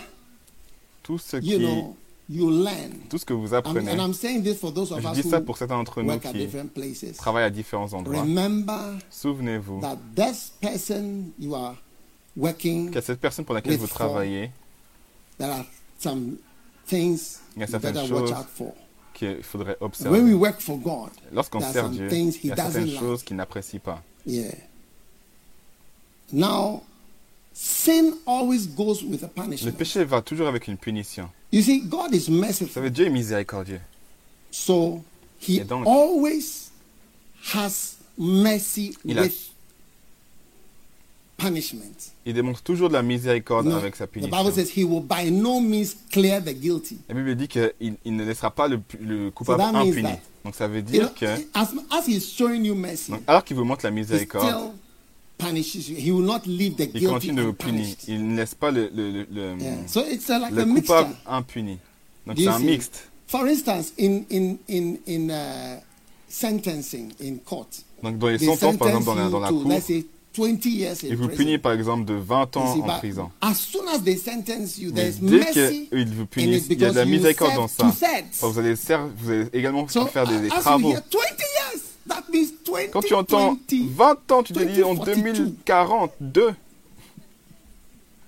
[1.01, 1.95] tout ce you qui, know
[2.29, 5.07] you learn, tout ce que vous apprenez, and I'm saying this for those of je
[5.07, 7.17] us dis who ça pour certains d'entre nous work at qui different places.
[7.17, 8.21] travaillent à différents endroits.
[8.21, 11.75] Remember Souvenez-vous that this person you are
[12.35, 14.51] working, Qu'à cette personne pour laquelle vous travaillez,
[15.39, 15.65] there are
[15.99, 16.37] some
[16.85, 18.73] things Il y a certaines choses out for.
[19.17, 20.33] Qu'il faudrait When we observer.
[20.35, 23.25] work for God, Lorsqu'on sert Dieu, things il he y a certaines doesn't choses like.
[23.27, 24.01] qu'il n'apprécie pas.
[24.25, 24.51] Yeah.
[26.31, 26.83] Now,
[27.53, 29.71] sin always goes with a Le punishment.
[29.77, 31.29] péché va toujours avec une punition.
[31.51, 32.69] You see, God is Vous merciful.
[32.73, 33.79] savez, Dieu est miséricordieux.
[34.51, 35.01] So
[35.39, 36.69] he donc- always
[37.53, 39.51] has mercy Il with
[41.37, 42.11] punishment.
[42.25, 44.35] Il démontre toujours de la miséricorde avec sa the punition.
[44.35, 46.97] Bible says he will by no means clear the guilty.
[47.07, 47.71] La Bible dit qu'il
[48.03, 50.01] il ne laissera pas le, le coupable So impuni.
[50.03, 53.55] that- Donc ça veut dire que, as, as he's showing you mercy, donc, alors qu'il
[53.57, 54.71] vous montre la miséricorde, still
[55.37, 55.97] punishes you.
[55.97, 57.85] He will not leave the il guilty continue de vous punir.
[58.07, 59.87] Il ne laisse pas le, le, le, le- Yeah.
[59.87, 60.95] So it's uh, like le a mixture.
[60.95, 61.77] coupable impuni.
[62.25, 63.09] Donc Do c'est un mixte.
[63.27, 65.79] For instance, in in in in uh,
[66.29, 67.67] sentencing in court,
[68.01, 69.71] Donc dans les sentences, par sentence exemple, dans la, dans cour,
[70.37, 72.97] let's say 20 years in il vous punit par exemple de 20 You ans en
[72.99, 73.31] prison.
[73.41, 76.79] As soon as they sentence you, Mais there's dès mercy qu'il vous punit, it il
[76.79, 77.85] y a de la miséricorde dans ça.
[78.41, 80.91] vous, allez vous allez également faire des, des travaux.
[80.91, 84.83] hear 20 years, that means 20, Quand tu entends 20 20 ans, tu te dis
[84.83, 86.41] en 2042.
[86.41, 86.53] 2042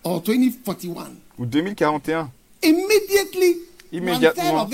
[0.04, 1.12] or 2041.
[1.38, 2.32] ou 2041.
[2.62, 3.58] Immediately,
[3.92, 4.68] Immédiatement.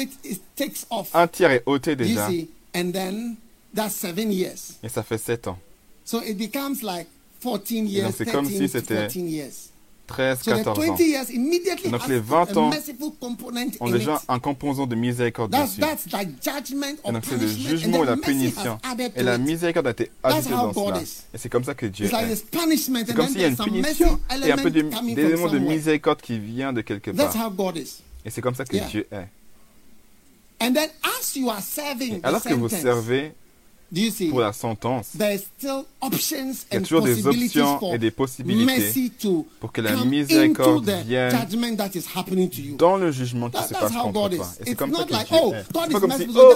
[1.13, 2.27] Un tiers est ôté déjà.
[2.27, 3.35] see, and then
[3.73, 4.73] that's seven years.
[4.83, 5.57] Et ça fait 7 ans.
[6.03, 7.07] So it becomes like
[7.51, 9.69] 14 years, c'est comme 13 si c'était 14 years.
[10.07, 10.95] 13, So the 14 ans.
[10.95, 12.71] 20 years immediately Donc les 20 a ans
[13.79, 15.81] ont déjà un composant de miséricorde That's, dessus.
[15.81, 18.77] that's like judgment Et donc c'est le jugement et la punition.
[19.15, 21.01] Et la miséricorde a été ajoutée dans cela.
[21.33, 22.09] Et c'est comme ça que Dieu est.
[22.09, 24.81] C'est and comme then s'il y a une punition et un peu de-
[25.15, 27.47] des éléments de miséricorde qui vient de quelque That's part.
[27.47, 28.01] how God is.
[28.23, 28.77] Et c'est comme ça que.
[28.77, 29.27] Dieu est.
[30.61, 33.33] And then as you are serving the Alors que vous servez
[34.29, 39.11] pour la sentence, il y a toujours des options et des possibilités
[39.59, 41.33] pour que la miséricorde vienne
[42.77, 44.47] dans le jugement qui se passe contre toi.
[44.61, 45.71] Et c'est comme ça que Dieu oh, est.
[45.71, 46.53] God C'est pas comme si, oh,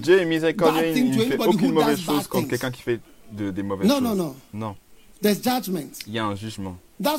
[0.00, 3.00] Dieu est miséricordieux, il ne fait aucune mauvaise chose contre quelqu'un qui fait
[3.32, 4.00] de- des mauvaises choses.
[4.02, 4.36] no, no.
[4.52, 4.76] Non,
[5.20, 5.90] There's judgment.
[6.06, 6.76] il y a un jugement.
[7.02, 7.18] C'est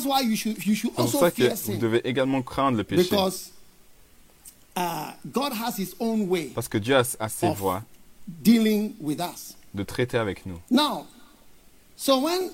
[0.94, 3.14] pour ça que vous devez également craindre le péché.
[4.76, 5.12] uh,
[6.54, 7.82] Parce que Dieu a, a ses voies
[8.26, 9.56] dealing with us.
[9.74, 10.60] de traiter avec nous.
[10.70, 11.06] Now,
[11.96, 12.50] so when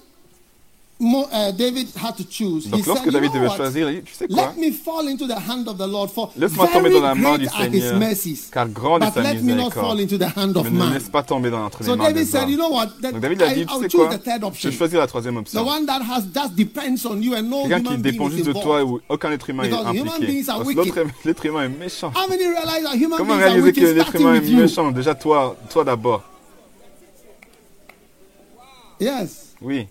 [1.59, 4.29] David had to choose, he Donc lorsque said, David devait choisir, il dit, tu sais
[4.29, 4.53] quoi?
[4.57, 7.39] Let me fall into the hand of the Lord, for Laisse-moi tomber dans la main
[7.39, 8.49] du Seigneur, mercies.
[8.53, 10.01] car grande est sa let me not fall miséricorde.
[10.01, 10.93] into the hand Mais of ne man.
[10.93, 12.71] laisse pas tomber dans entre So les mains David des said, you hommes.
[12.71, 12.87] know what?
[13.03, 14.17] That Donc David a I, dit, tu sais choose quoi?
[14.17, 14.71] the third Je option.
[14.71, 15.67] choisis la troisième The option.
[15.67, 18.53] one that has just depends on you and no Quelqu'un human qui dépend juste de
[18.53, 20.27] toi et où aucun être humain est Because human impliqué.
[20.33, 22.13] beings are Parce que l'être humain est méchant.
[22.15, 24.93] How many realize that human Comment beings are réaliser que l'être humain est méchant?
[24.93, 26.23] Déjà toi, toi d'abord.
[29.61, 29.87] Oui,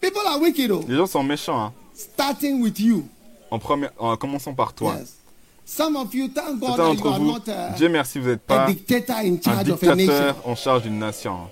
[0.00, 0.84] People are wicked, oh.
[0.88, 1.58] les gens sont méchants.
[1.60, 1.72] hein.
[1.94, 3.04] Starting with you.
[3.50, 4.94] En, premier, en commençant par toi.
[4.98, 5.14] Yes.
[5.64, 8.40] Some of you, thank God that you are vous, not a, Dieu merci, vous n'êtes
[8.42, 11.48] pas dictator in un dictateur en charge d'une nation.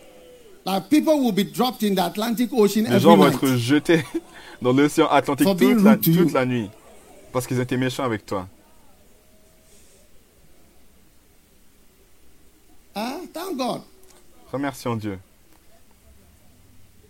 [0.64, 3.34] Like people will be dropped in the Atlantic Ocean Les every gens vont night.
[3.42, 4.04] être jetés
[4.62, 6.70] dans l'océan Atlantique For toute la, toute la nuit.
[7.32, 8.48] Parce qu'ils étaient méchants avec toi.
[12.94, 13.26] Huh?
[13.32, 13.82] Thank God.
[14.52, 15.18] Remercions Dieu.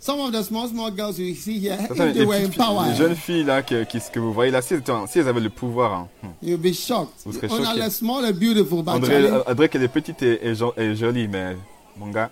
[0.07, 2.95] Some of the small, small girls you see here, if they were in power, les
[2.95, 5.41] jeunes filles là que, qui- que vous voyez là, si elles, étaient- si elles avaient
[5.41, 6.29] le pouvoir, hein, hmm.
[6.47, 7.11] you'll be shocked.
[7.25, 7.81] Vous serez On a choqués.
[7.83, 10.95] les small and beautiful, but André, Charlie, André qu'elle est petite et, et jo- et
[10.95, 11.57] jolie, mais
[11.97, 12.31] mon gars,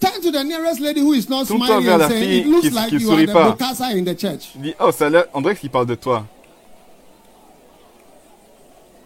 [0.00, 2.88] turn to the nearest lady who is not smiling and la it looks qui- like
[2.88, 3.50] qui you are sourit the pas.
[3.50, 4.52] Bokassa in the church.
[4.56, 5.26] il dit Oh, ça a l'air-
[5.70, 6.24] parle de toi.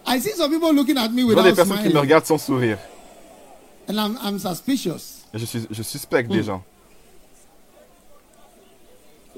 [0.06, 2.00] I see some people looking at me Je vois des without personnes qui me smiling,
[2.02, 2.78] regardent sans sourire.
[3.88, 5.15] and I'm, I'm suspicious.
[5.36, 6.34] Je, suis, je suspecte Hmm.
[6.36, 6.62] des gens.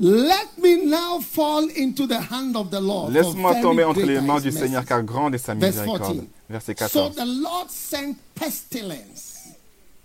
[0.00, 3.06] Let me now fall into the hand of the Lord.
[3.12, 5.98] for Laisse-moi tomber entre les mains du Seigneur, car grande est sa miséricorde.
[6.00, 6.24] 14.
[6.48, 7.14] Verset So 14.
[7.16, 9.48] the Lord sent pestilence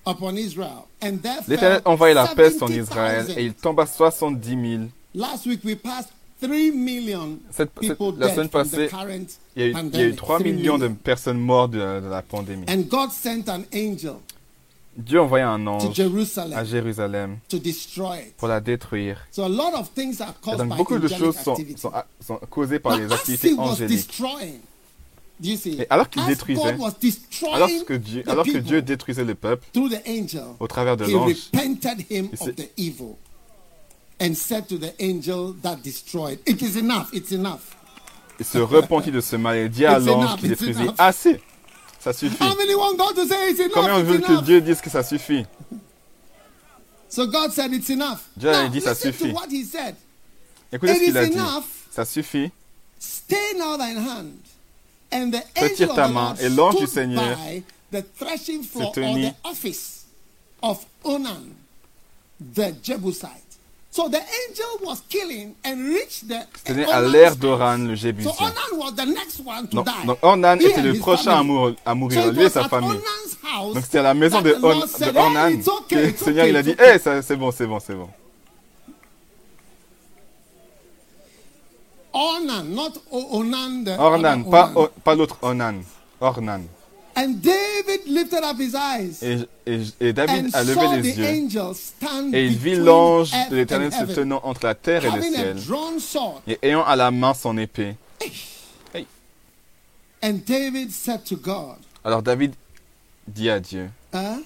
[0.08, 2.84] upon Israel, and there L'Éternel envoya la peste en 70,000.
[2.84, 4.84] Israël et il tomba 70 000.
[5.14, 6.10] Last week we passed
[6.42, 10.00] 3 million Cette- cette- people la dead semaine passée, current Il y a eu, il
[10.00, 10.16] y a eu pandemic.
[10.16, 12.66] 3 3 millions de personnes mortes de, de la pandémie.
[14.96, 16.00] Dieu envoya un to ange
[16.54, 18.36] à Jérusalem to destroy it.
[18.38, 19.18] pour la détruire.
[19.32, 21.82] So a lot of things are Et caused donc by beaucoup de choses sont, activity.
[21.82, 21.92] sont,
[22.26, 24.22] sont causées par les activités angéliques.
[25.66, 26.62] Et alors qu'il détruisait,
[27.54, 31.06] Alors que Dieu, alors que Dieu détruisait le peuple through the angel, au travers de
[31.06, 33.18] l'ange, repented him Il of s'est- the evil
[34.22, 37.76] and said to the angel that destroyed, It is enough, it's enough.
[38.40, 41.42] il se repentit de ce mal et dit à l'ange qui détruisait assez.
[42.04, 42.44] Ça suffit.
[42.44, 43.74] How many want God to say it's enough?
[43.76, 44.46] Combien it's veulent que?
[44.46, 45.46] Dieu dise que ça suffit?
[47.08, 48.28] So God said, It's enough.
[48.36, 49.32] Dieu a dit, ça to suffit.
[49.32, 49.96] what He said.
[50.72, 51.38] Écoutez ce qu'il a dit.
[51.92, 52.52] Ça suffit.
[53.00, 54.40] Stay now thine hand.
[55.12, 59.32] And the Retire ta main, et l'ange du Seigneur by the threshing floor or tenait-
[59.32, 60.06] the office
[60.64, 61.54] of Onan,
[62.56, 63.53] the Jebusite.
[63.96, 66.96] So the angel was killing and reached the Tenait à
[67.30, 67.38] house.
[67.38, 68.32] d'Oran, le So Jébusien.
[68.40, 70.08] Onan was the next one to Donc, die.
[70.08, 72.90] donc Ornan était le prochain à mourir, à mourir, lui et sa famille.
[73.72, 76.96] Donc c'était à la maison de, Ornan "Hey, que le Seigneur il a dit, okay."
[76.96, 78.10] hé, ça- c'est bon, c'est bon, c'est bon.
[82.14, 83.84] Onan, not O- Onan.
[83.86, 84.72] The Ornan, pas,
[85.04, 85.84] pas l'autre Ornan.
[86.20, 86.62] Ornan.
[87.16, 92.34] And David lifted up his eyes Et, et, et David and a levé les yeux.
[92.34, 96.00] Et il vit l'ange de l'Éternel se tenant entre la terre et le ciel, drawn
[96.00, 96.42] sword.
[96.48, 97.96] et ayant à la main son épée.
[100.24, 102.54] And David said to God, Alors David
[103.28, 104.40] dit à Dieu, huh?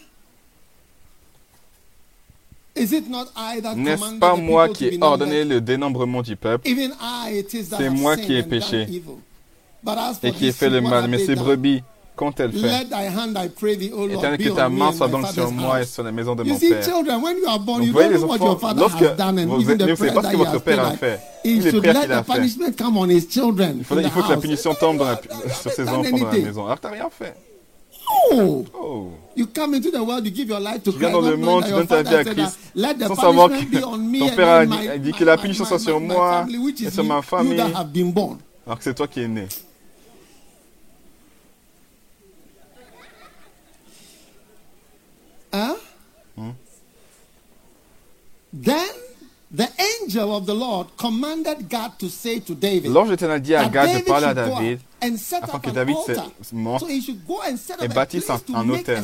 [2.76, 6.22] Is it not I that N'est-ce pas the moi people qui ai ordonné le dénombrement
[6.22, 6.68] du peuple?
[6.68, 8.86] Even I it is that C'est moi qui ai péché.
[8.86, 9.18] done evil.
[9.84, 11.46] But as for et qui ai fait le mal Mais ces done?
[12.18, 14.92] Brebis, qu'ont-elles fait Let thy hand, I pray thee, O Lord, Éternel, que ta main
[14.92, 16.84] soit donc sur moi et sur la maison de mon père.
[16.84, 18.80] children, when you are born, Donc, you vous voyez les know what your enfants, father
[18.82, 21.20] lorsque has done, and vous êtes- ne savez pas ce que votre père a fait,
[21.46, 22.34] les prières qu'il a fait.
[23.78, 25.20] Il, faudrait- il faut que la punition tombe dans la-
[25.62, 26.66] sur ses enfants dans la maison.
[26.66, 27.36] Alors que t'as rien fait.
[28.32, 29.08] Oh, Oh.
[29.36, 31.36] you come into the world, you give your life to Tu Christ, viens dans le
[31.36, 33.98] monde, tu donnes ta vie à Christ, let the sans savoir punishment que be on
[33.98, 34.66] me ton and père a
[34.98, 36.46] dit- que la punition soit sur moi
[36.82, 37.60] et sur ma famille.
[37.60, 39.48] Alors que c'est toi qui es né.
[45.54, 45.76] Huh?
[48.54, 48.88] Then
[49.52, 49.68] the
[50.02, 53.94] angel of the Lord commanded God to say to David, L'ange éternel dit à Gad
[54.00, 56.84] de parler à David afin que David se- monte
[57.82, 59.04] et bâtisse un- un autel.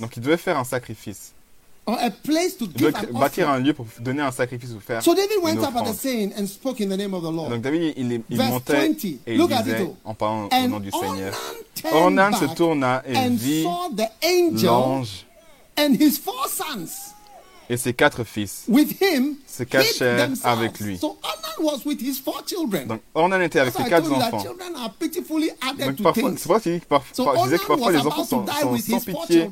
[0.00, 1.32] Donc il devait faire un sacrifice.
[1.86, 5.02] Or a place to Il an bâtir un lieu pour donner un sacrifice ou faire
[5.02, 5.94] So David une went up at the offrande.
[5.96, 7.48] saying and spoke in the name of the Lord.
[7.50, 9.04] Donc David, il, montait 20.
[9.04, 11.32] et il Look at disait it, en parlant au nom du Seigneur.
[11.92, 15.24] Ornan se tourna et and vit saw the angel l'ange
[15.78, 17.14] and his four sons
[17.70, 18.64] et ses quatre fils.
[18.68, 20.46] with him Se cachèrent themselves.
[20.46, 20.96] avec lui.
[20.98, 22.86] So Onan was with his four children.
[22.88, 24.42] Donc Ornan était avec ses quatre enfants.
[25.84, 28.76] Donc parfois, c'est dit que parfois, So je disais que parfois les enfants sont, sont
[28.78, 29.50] sans pitié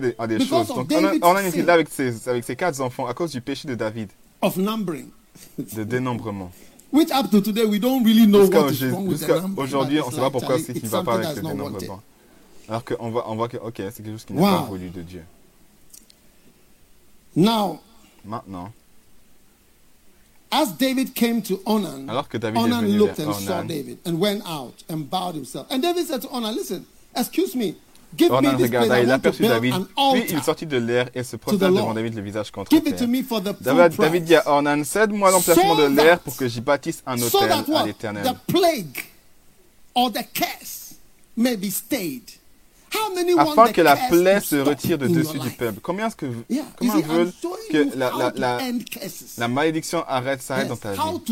[0.00, 0.70] des, à des because choses.
[0.70, 3.68] of Donc Ornan était là avec ses, avec ses quatre enfants à cause du péché
[3.68, 4.08] de David,
[4.40, 5.08] of numbering.
[5.58, 6.50] de dénombrement.
[6.92, 9.40] Which up to today we don't really know Jusqu'à what is wrong with the jusqu'à
[9.40, 9.58] numbering.
[9.58, 12.02] aujourd'hui, on ne sait pas pourquoi c'est qu'il ne va pas avec le dénombrement.
[12.68, 14.48] Alors qu'on voit, on voit que ok, c'est quelque chose qui n'est Wow.
[14.48, 15.22] pas voulu de Dieu.
[17.34, 17.80] Now,
[18.24, 18.72] Maintenant,
[20.50, 23.52] as David came to Onan, Alors que David est Onan venu looked vers and saw
[23.60, 23.66] Ornan.
[23.68, 25.66] David and went out and bowed himself.
[25.70, 26.84] And David said to Onan, Listen,
[27.16, 27.74] excuse me,
[28.16, 28.88] give me this place.
[28.88, 30.44] regarda, I il to build David, an puis il altar.
[30.44, 31.80] sortit de l'air et se the prostra Lord.
[31.80, 33.08] devant David le visage contre Give it to terre.
[33.08, 36.46] me for the full David, dit à Ornan, cède-moi l'emplacement So de l'air pour que
[36.46, 37.86] j'y bâtisse un so hôtel that à what?
[37.86, 38.24] l'éternel.
[38.24, 39.04] The plague
[39.94, 40.94] or the curse
[41.36, 42.30] may be stayed.
[43.38, 45.80] Afin que la plaie se retire de dessus du peuple.
[45.82, 47.32] Combien est-ce que Yeah, comment see, veulent
[47.70, 48.60] que la, la,
[49.38, 51.24] la, malédiction arrête, s'arrête Yes, dans ta vie Donc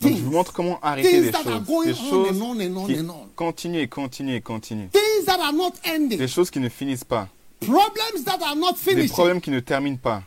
[0.00, 0.16] things.
[0.16, 1.66] je vous montre comment arrêter les that are choses.
[1.66, 3.28] going Des on choses and on and on qui and on.
[3.36, 4.88] continuent et continuent et continuent.
[4.92, 6.18] Things that are not ending.
[6.18, 7.28] Des choses qui ne finissent pas.
[7.60, 9.12] Problems that are not Des finished.
[9.12, 10.22] problèmes qui ne terminent pas.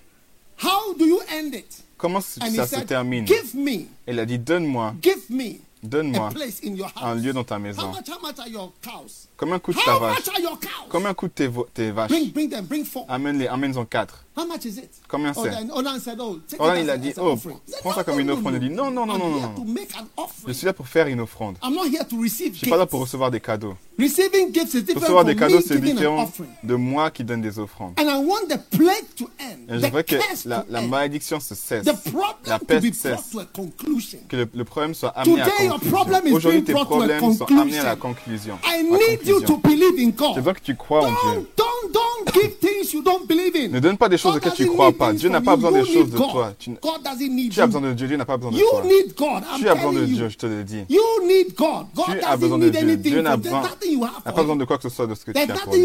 [0.64, 1.84] How do you end it?
[1.98, 3.26] Comment ça se termine?
[4.06, 6.30] Elle a dit, donne-moi give me a Donne-moi
[7.02, 7.92] un lieu dans ta maison.
[9.36, 10.18] Combien coûte ta vache?
[10.90, 12.12] Combien coûtent tes, tes vaches?
[13.08, 14.24] Amène-les, amène-en quatre.
[14.38, 14.92] How much is it?
[15.08, 15.50] Combien c'est?
[15.74, 17.36] Onan said, oh, take Onan, il a dit, oh,
[17.82, 18.54] prends ça comme une offrande.
[18.62, 21.56] Il dit, non, non, non, I'm non, Je suis là pour faire une offrande.
[21.64, 23.74] I'm not here to receive Je suis pas là pour recevoir des cadeaux.
[24.00, 26.30] Receiving gifts is different Recevoir des cadeaux, c'est différent
[26.64, 27.94] de moi qui donne des offrandes.
[28.00, 29.58] And I want the plague to end.
[29.70, 31.84] Et je the voudrais que la, la malédiction se cesse.
[31.86, 33.32] the problem La peste cesse.
[33.32, 34.20] to a conclusion.
[34.30, 36.30] Que le, le problème soit amené Today, à your problem conclusion.
[36.30, 38.58] is Aujourd'hui, tes brought to a problèmes sont amenés à la conclusion.
[38.58, 38.60] conclusion.
[38.64, 39.62] I À need you to conclusion.
[39.64, 40.36] believe in J'ai God.
[40.36, 41.48] besoin que tu crois en Dieu.
[43.70, 45.14] Ne donne pas des choses God auxquelles tu doesn't crois pas.
[45.14, 46.54] Dieu n'a pas besoin des choses de toi.
[46.58, 46.72] Tu,
[47.52, 49.42] tu as besoin de Dieu, Dieu n'a pas besoin de toi.
[49.58, 50.86] Tu as besoin de Dieu, je te le dis.
[50.88, 52.98] Tu as besoin de Dieu.
[52.98, 55.74] Dieu n'a pas besoin de quoi que ce soit de ce que tu as pour
[55.74, 55.84] lui.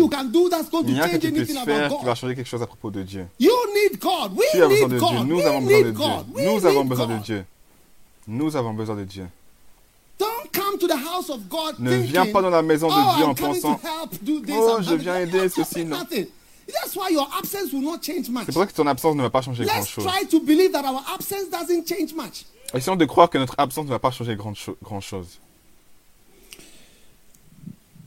[0.88, 2.90] Il n'y a rien que tu puisses faire qui va changer quelque chose à propos
[2.90, 3.26] de Dieu.
[3.38, 4.98] Tu as besoin de.
[4.98, 5.24] Dieu.
[5.26, 6.44] Nous avons besoin de Dieu.
[6.44, 7.18] Nous avons besoin de.
[7.22, 7.44] Dieu.
[8.28, 9.26] Nous avons besoin de Dieu.
[10.18, 13.16] Don't come to the house of God Ne viens pas dans la maison de oh,
[13.16, 15.96] Dieu en pensant, Oh, je viens aider, ceci, non.
[16.66, 18.46] That's why your absence will not change much.
[18.46, 20.04] C'est pour ça que ton absence ne va pas changer grand-chose.
[20.04, 22.44] Let's try to believe that our absence doesn't change much.
[22.74, 24.76] Essayons de croire que notre absence ne va pas changer grand-chose.
[24.82, 25.00] Grand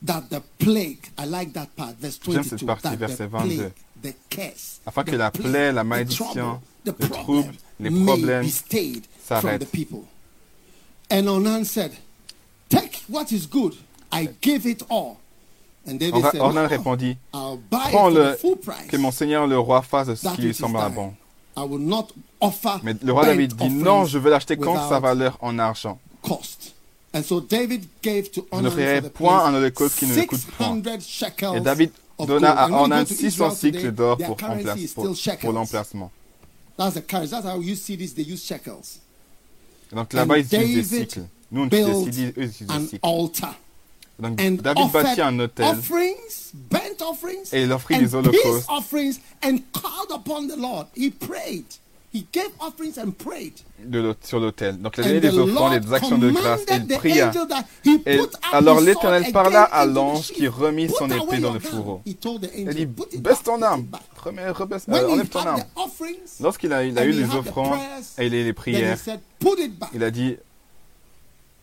[0.05, 2.57] that the plague, I like that part, verse 22.
[2.57, 3.71] J'aime partie, verset 22.
[4.01, 8.47] The curse, Afin que la plaie, la malédiction, le trouble, les problèmes
[9.23, 9.67] s'arrêtent.
[11.09, 11.91] And on said,
[12.69, 13.75] take what is good,
[14.11, 15.19] I give it all.
[16.39, 18.37] Ornan répondit, prends-le,
[18.89, 21.13] que mon Seigneur le roi fasse ce qui lui semblera bon.
[22.83, 25.99] Mais le roi David dit, non, je veux l'acheter contre sa valeur en argent.
[27.13, 30.81] Je n'offrirai point un holocauste qui ne le coûte point.
[31.55, 34.37] Et David donna à Ornan 600 cycles d'or pour,
[35.53, 36.11] l'emplacement.
[39.91, 41.21] Donc là-bas, ils utilisent des cycles.
[41.51, 42.99] Nous, on utilise des cycles.
[44.17, 48.67] Donc and David bâtit un hôtel offerings, burnt offerings, et il offrit des holocaustes.
[54.21, 54.77] Sur l'autel.
[54.77, 57.29] Donc il a donné des offrandes et des actions de grâce et il pria.
[58.05, 58.19] Et
[58.53, 62.01] alors l'Éternel parla à l'ange qui remit son épée dans le fourreau.
[62.05, 63.87] Il a dit baisse ton arme,
[64.23, 65.63] remets, rebaisse, euh, enlève ton arme.
[66.39, 67.77] Lorsqu'il a, il a eu les offrandes
[68.17, 68.97] et les, les prières,
[69.93, 70.37] il a dit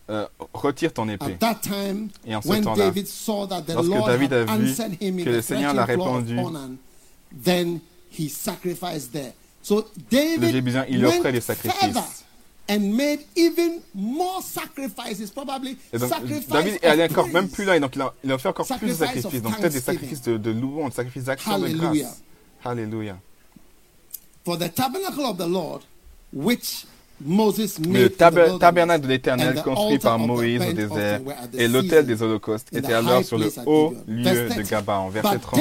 [0.09, 1.37] euh, retire ton épée.
[2.25, 2.91] Et en ce temps-là,
[3.73, 4.75] lorsque David a vu
[5.23, 6.35] que le Seigneur l'a répondu,
[10.05, 12.25] le Jébusin, il offrait des sacrifices.
[12.69, 17.65] And made even more sacrifices, probably et donc, sacrifice David est allé encore même plus
[17.65, 19.81] loin, et donc il a, il a fait encore plus de sacrifices, donc peut-être des
[19.81, 22.21] sacrifices de, de louange, des sacrifices d'action de grâce.
[22.63, 23.17] Hallelujah.
[24.45, 25.81] For the tabernacle of the Lord,
[26.31, 26.85] which
[27.21, 31.21] le tabernacle de l'Éternel construit par Moïse au désert
[31.53, 35.09] et l'autel des holocaustes étaient alors sur le haut lieu de Gabaon.
[35.09, 35.59] Verset 30.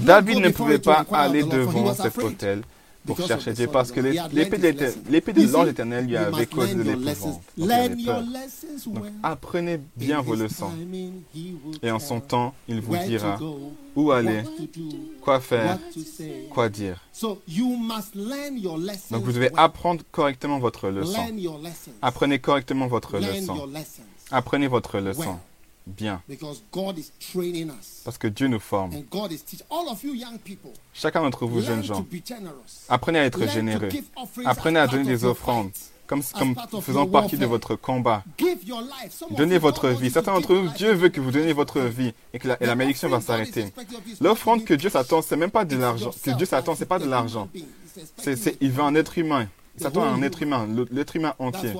[0.00, 2.62] David ne pouvait pas aller devant cet autel
[3.06, 7.42] pour chercher Dieu parce que l'épée de l'ange éternel lui avait causé de l'épouvante.
[8.86, 10.70] Donc apprenez bien vos leçons.
[11.82, 13.38] Et en son temps, il vous dira
[13.96, 14.42] où aller,
[15.20, 15.78] quoi faire,
[16.50, 17.00] quoi dire.
[17.20, 21.20] Donc vous devez apprendre correctement votre leçon.
[22.02, 23.68] Apprenez correctement votre leçon.
[24.30, 25.36] Apprenez votre leçon
[25.86, 26.22] bien.
[28.04, 28.92] Parce que Dieu nous forme.
[30.92, 32.06] Chacun d'entre vous, jeunes gens,
[32.88, 33.88] apprenez à être généreux.
[34.44, 35.70] Apprenez à donner des offrandes
[36.06, 36.22] comme,
[36.82, 38.24] faisant partie de votre combat.
[39.30, 40.10] Donnez votre vie.
[40.10, 43.08] Certains d'entre nous, Dieu veut que vous donniez votre vie et que la, et malédiction
[43.08, 43.72] va s'arrêter.
[44.20, 46.10] L'offrande que Dieu s'attend, c'est même pas de l'argent.
[46.22, 47.48] Que Dieu s'attend, c'est pas de l'argent.
[48.60, 49.48] Il veut un être humain.
[49.76, 51.72] Il s'attend à un être humain, l'être humain entier.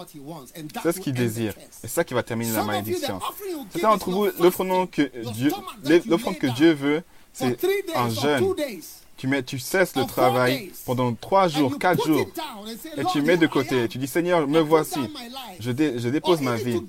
[0.83, 1.55] C'est ce qu'il désire.
[1.71, 3.21] C'est ça qui va terminer la malédiction.
[3.71, 5.53] Certains d'entre vous, l'offrande que Dieu,
[5.85, 7.03] que Dieu veut,
[7.33, 7.57] c'est
[7.95, 8.55] un jeûne.
[9.17, 12.27] Tu, mets, tu cesses le travail pendant trois jours, quatre jours,
[12.97, 13.89] et tu mets de côté.
[13.89, 15.01] Tu dis, Seigneur, me voici.
[15.61, 16.83] Je, dépose ma vie.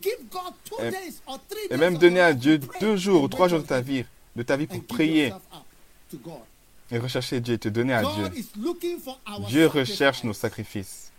[1.70, 4.58] Et, même donner à Dieu deux jours ou trois jours de ta vie, de ta
[4.58, 5.32] vie pour prier
[6.92, 8.44] et rechercher Dieu et te donner à Dieu.
[9.48, 11.12] Dieu recherche nos sacrifices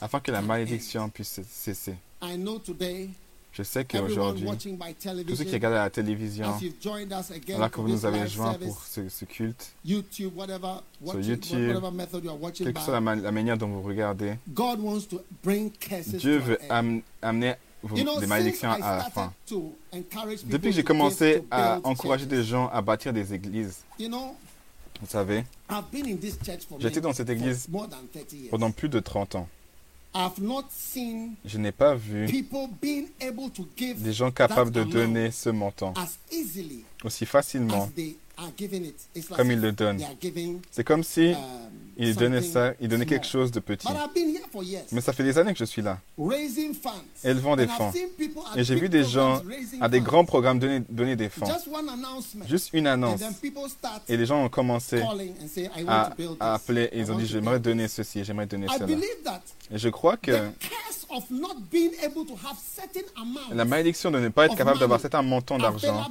[0.00, 1.94] afin que la malédiction puisse cesser.
[3.52, 4.48] Je sais qu'aujourd'hui,
[5.26, 6.52] tous ceux qui regardent la télévision,
[7.54, 11.80] alors que vous nous avez joints pour ce, culte, sur YouTube,
[12.52, 14.34] quelle que soit la, manière dont vous regardez,
[16.18, 16.58] Dieu veut
[17.22, 17.54] amener
[17.92, 19.32] de malédiction à la fin.
[20.44, 25.44] Depuis que j'ai commencé à encourager des gens à bâtir des églises, vous savez,
[26.78, 27.68] j'étais dans cette église
[28.50, 29.48] pendant plus de 30 ans.
[31.44, 32.26] Je n'ai pas vu
[33.96, 35.92] des gens capables de donner ce montant
[37.02, 37.90] aussi facilement
[39.36, 40.02] comme ils le donnent.
[40.70, 41.34] C'est comme si
[41.96, 43.86] il donnait ça, il donnait quelque chose de petit.
[44.92, 45.98] Mais ça fait des années que je suis là,
[47.22, 47.92] élevant des fonds.
[48.56, 49.42] Et j'ai vu des gens
[49.80, 51.46] à des grands programmes donner, donner des fonds.
[52.48, 53.20] Juste une annonce.
[54.08, 55.02] Et les gens ont commencé
[55.86, 58.86] à, appeler et ils ont dit j'aimerais donner ceci, j'aimerais donner cela.
[59.70, 60.32] Et je crois que
[63.52, 66.04] la malédiction de ne pas être capable d'avoir certain montant d'argent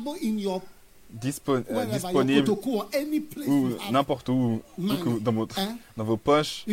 [1.16, 2.50] euh, disponible
[3.46, 5.60] ou n'importe où, euh, dans, votre,
[5.96, 6.64] dans vos poches.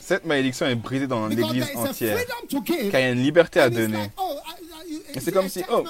[0.00, 4.10] Cette malédiction est brisée dans l'église entière car il y a une liberté à donner.
[5.14, 5.84] Et c'est comme si oh,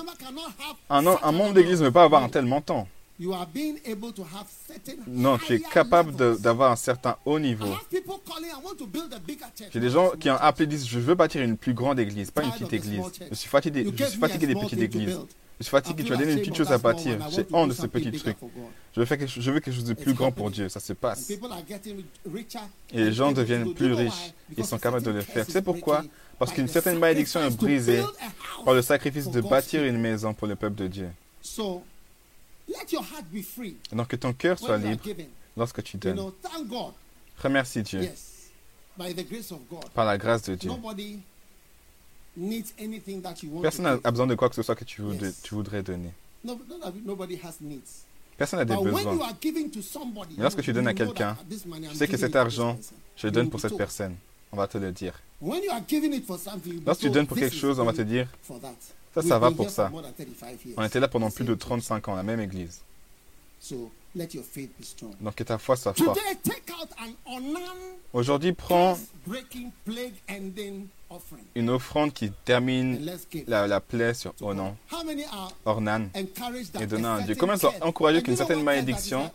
[0.89, 2.89] un, membre d'église ne peut pas avoir un tel montant.
[5.07, 7.67] Non, tu es capable d'avoir un certain haut niveau.
[9.73, 12.31] J'ai des gens qui ont appelé et disent Je veux bâtir une plus grande église,
[12.31, 13.03] pas une petite église.
[13.31, 15.19] Je suis fatigué, des petites églises.
[15.59, 17.19] Je suis fatigué, tu as donné une petite chose à bâtir.
[17.31, 18.39] J'ai honte de ce petit truc.
[18.95, 20.95] Je veux, faire quelque, je veux quelque chose de plus grand pour Dieu, ça se
[20.95, 21.31] passe.
[21.31, 25.45] Et les gens deviennent plus riches, ils sont capables de le faire.
[25.45, 26.03] Tu sais pourquoi?
[26.39, 28.03] Parce qu'une certaine malédiction est brisée
[28.65, 31.11] par le sacrifice de bâtir une maison pour le peuple de Dieu
[44.63, 45.43] soit que tu voudrais, Yes.
[45.43, 46.13] tu voudrais donner.
[46.45, 48.05] No, no, nobody has needs.
[48.39, 49.25] Personne n'a des But when you besoins.
[49.27, 51.37] are giving to somebody, Mais lorsque tu donnes à quelqu'un,
[51.91, 52.79] Tu sais que cet argent,
[53.17, 54.17] je You donne pour cette personne.
[54.53, 55.15] On va te le dire.
[56.87, 58.29] Lorsque tu donnes pour quelque chose, on va te dire.
[59.15, 59.85] Ça, ça va pour ça.
[59.91, 60.75] for more than 35 years.
[60.77, 62.81] On était là pendant plus de 35 ans, la même église.
[65.21, 66.19] Donc que ta foi soit forte.
[68.13, 68.97] Aujourd'hui, prends
[71.55, 73.05] une offrande qui termine
[73.49, 74.77] la, la plaie sur Onan,
[75.65, 76.09] Ornan.
[76.83, 77.35] Et donner a à Dieu.
[77.59, 79.31] curse- encouragés And qu'une certaine malédiction-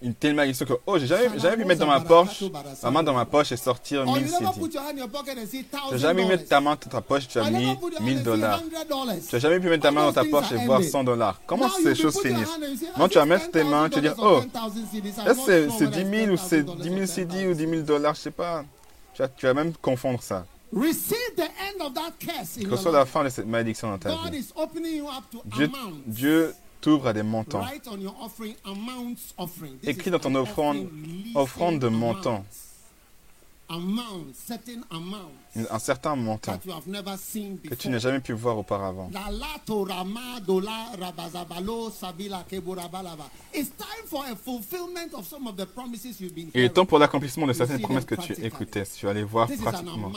[0.00, 2.44] Une telle malédiction que, oh, j'ai jamais, jamais pu mettre dans ma poche,
[2.84, 4.60] ma main dans ma poche et sortir Or 1000 you never CD.
[4.60, 6.70] put your hand in your pocket and see Tu n'as jamais pu mettre ta main
[6.70, 8.60] dans ta poche, tu as never mis put your hand 1000 and see dollars.
[8.60, 9.28] $100.
[9.28, 11.40] Tu n'as jamais pu mettre ta main dans ta poche et voir 100 dollars.
[11.46, 12.58] Comment ces choses finissent
[12.96, 14.40] Non, tu vas mettre tes mains, tu vas dire, oh,
[15.26, 18.14] est-ce que c'est c'est 10 000 ou c'est 10 000 CD ou 10 000 dollars,
[18.14, 18.64] je sais pas.
[19.14, 20.46] Tu vas, tu vas même confondre ça.
[20.72, 20.84] Your
[22.70, 24.44] Reçois la fin de cette malédiction dans ta vie.
[25.46, 25.70] Dieu.
[26.06, 27.64] Dieu t'ouvre à des montants.
[29.82, 30.88] Écris is dans ton an offrande,
[31.34, 32.44] offrande de montant.
[34.34, 34.80] Certain
[35.70, 39.10] Un certain montant that you have never seen que tu n'as jamais pu voir auparavant.
[46.54, 48.84] Il est temps pour l'accomplissement de certaines promesses que tu écoutais.
[48.84, 50.12] Tu vas les voir pratiquement.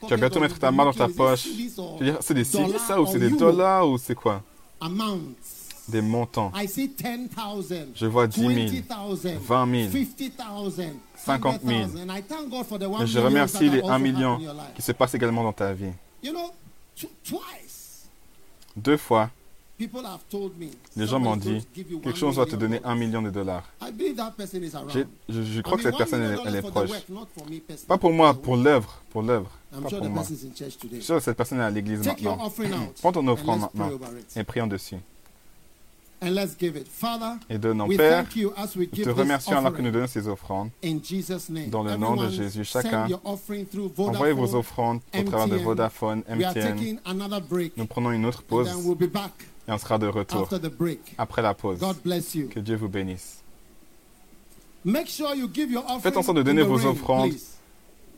[0.00, 1.42] Tu vas bientôt mettre ta main dans ta poche.
[1.42, 4.42] Tu dire, c'est des CD ça ou c'est des dollars ou c'est quoi?
[4.80, 5.55] Amounts.
[5.88, 6.50] Des montants.
[6.54, 7.92] I see 10,000.
[7.94, 8.52] Je vois 10 000,
[8.88, 11.80] 20,000, 20 000, 50,000, 50 000.
[11.88, 12.00] 100,000.
[12.10, 14.38] And I thank God for the one Et je remercie les also 1 million
[14.74, 15.92] qui se passent également dans ta vie.
[18.76, 19.30] Deux fois,
[19.78, 20.66] people have told me.
[20.96, 21.66] les gens m'ont dit
[22.02, 23.64] quelque chose va te donner un million de dollars.
[23.80, 24.90] I believe that person is around.
[24.90, 26.90] J'ai- Je, je crois que cette personne, elle, elle est proche.
[27.86, 29.00] Pas pour moi, pour l'œuvre.
[29.10, 29.50] Pour l'œuvre.
[29.70, 30.24] Pas pour the moi.
[30.28, 32.36] Je suis sûr que cette personne est à l'église maintenant.
[33.00, 33.90] Prends ton and offrande maintenant
[34.34, 34.96] et prions dessus.
[34.96, 35.04] And let's give it.
[35.04, 39.82] Father, Et donnons, we Père, thank you as we nous give te remercions alors que
[39.82, 40.70] nous donnons ces offrandes.
[40.82, 41.68] in Jesus' name.
[41.68, 43.66] Dans le nom de Jésus, chacun, Envoyez
[44.32, 44.58] vos Vodafone.
[44.58, 45.56] offrandes au travers de.
[45.56, 46.74] Vodafone, We are MTN.
[46.74, 47.76] taking another break.
[47.76, 49.32] Nous prenons une autre And pause then we'll be back
[49.68, 51.00] et on sera de retour after the break.
[51.18, 51.78] après la pause.
[51.80, 52.48] God bless you.
[52.48, 53.42] Que Dieu vous bénisse.
[54.84, 57.32] Make sure you give your offering Faites en sorte de donner vos rain, offrandes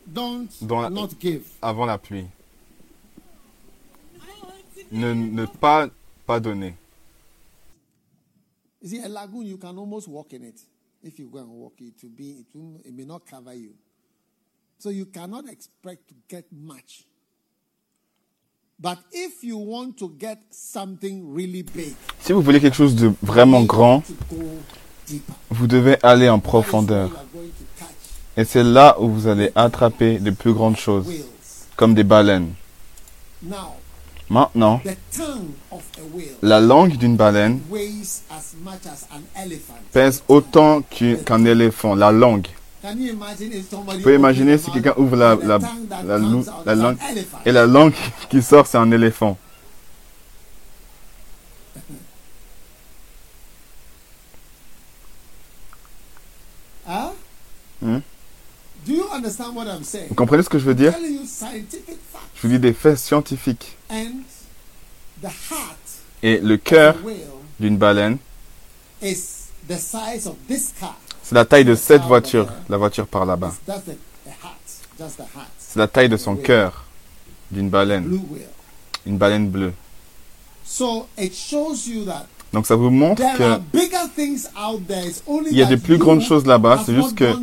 [0.07, 0.89] dans la-.
[1.61, 2.25] Avant la pluie.
[4.91, 5.87] Ne, ne pas,
[6.25, 6.75] pas donner.
[8.81, 10.59] You see, a lagoon, you can almost walk in it.
[11.03, 13.73] If you go and walk, it will be, it, will, it may not cover you.
[14.77, 17.03] So you cannot expect to get much.
[18.81, 23.11] But if you want to get something really big, Si vous voulez quelque chose de
[23.21, 24.03] vraiment grand,
[25.49, 27.11] vous devez aller en profondeur.
[28.37, 31.07] Et c'est là où vous allez attraper de plus grandes choses,
[31.75, 32.53] comme des baleines.
[33.41, 33.78] Now,
[34.29, 39.21] Maintenant, the tongue of a whale la langue d'une baleine weighs as much as an
[39.35, 39.73] elephant.
[39.91, 41.95] pèse autant qu'u- qu'un éléphant.
[41.95, 42.47] La langue.
[42.83, 45.57] Vous pouvez imaginer si quelqu'un ouvre la, la,
[46.05, 47.39] la, langue elephant?
[47.45, 47.93] et la langue
[48.29, 49.37] qui sort, c'est un éléphant.
[57.81, 57.99] Hmm?
[58.85, 60.09] Do you understand what I'm saying?
[60.09, 60.93] Vous comprenez ce que je veux dire?
[62.41, 63.77] Je vous dis des faits scientifiques.
[66.23, 66.95] Et le cœur
[67.59, 68.17] d'une baleine,
[69.01, 69.25] c'est
[71.31, 73.53] la taille de cette voiture, la voiture par là-bas.
[75.57, 76.85] C'est la taille de son cœur
[77.51, 78.21] d'une baleine,
[79.05, 79.73] une baleine bleue.
[82.53, 85.05] Donc ça vous montre there que are bigger things out there.
[85.05, 87.35] It's only il y a des plus grandes choses là-bas, c'est juste que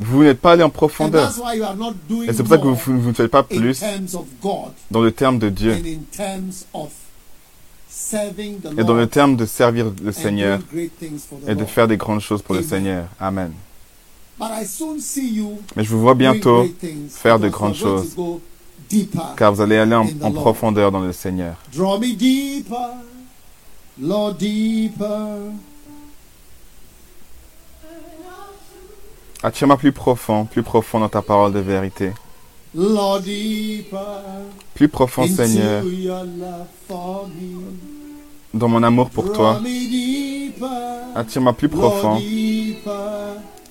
[0.00, 1.32] vous n'êtes pas allé en profondeur.
[2.26, 3.80] Et c'est pour ça que vous, ne faites pas plus
[4.90, 5.76] dans le terme de Dieu
[8.76, 10.60] et dans le terme de servir le Seigneur
[11.46, 12.62] et de faire des grandes choses pour le.
[12.62, 13.06] Seigneur.
[13.18, 13.52] Amen.
[14.40, 16.66] Mais je vous vois bientôt
[17.08, 18.16] faire de grandes choses.
[19.36, 21.54] car vous allez aller en, en profondeur dans le Seigneur.
[24.00, 25.52] Lord, deeper.
[29.42, 32.12] Attire-moi plus profond, plus profond dans ta parole de vérité.
[32.74, 34.22] Lord, deeper.
[34.74, 37.62] Plus profond, into Seigneur, your love for me.
[38.54, 39.60] dans mon amour pour toi.
[41.14, 42.16] Attire-moi plus Lord, profond.
[42.18, 42.92] deeper.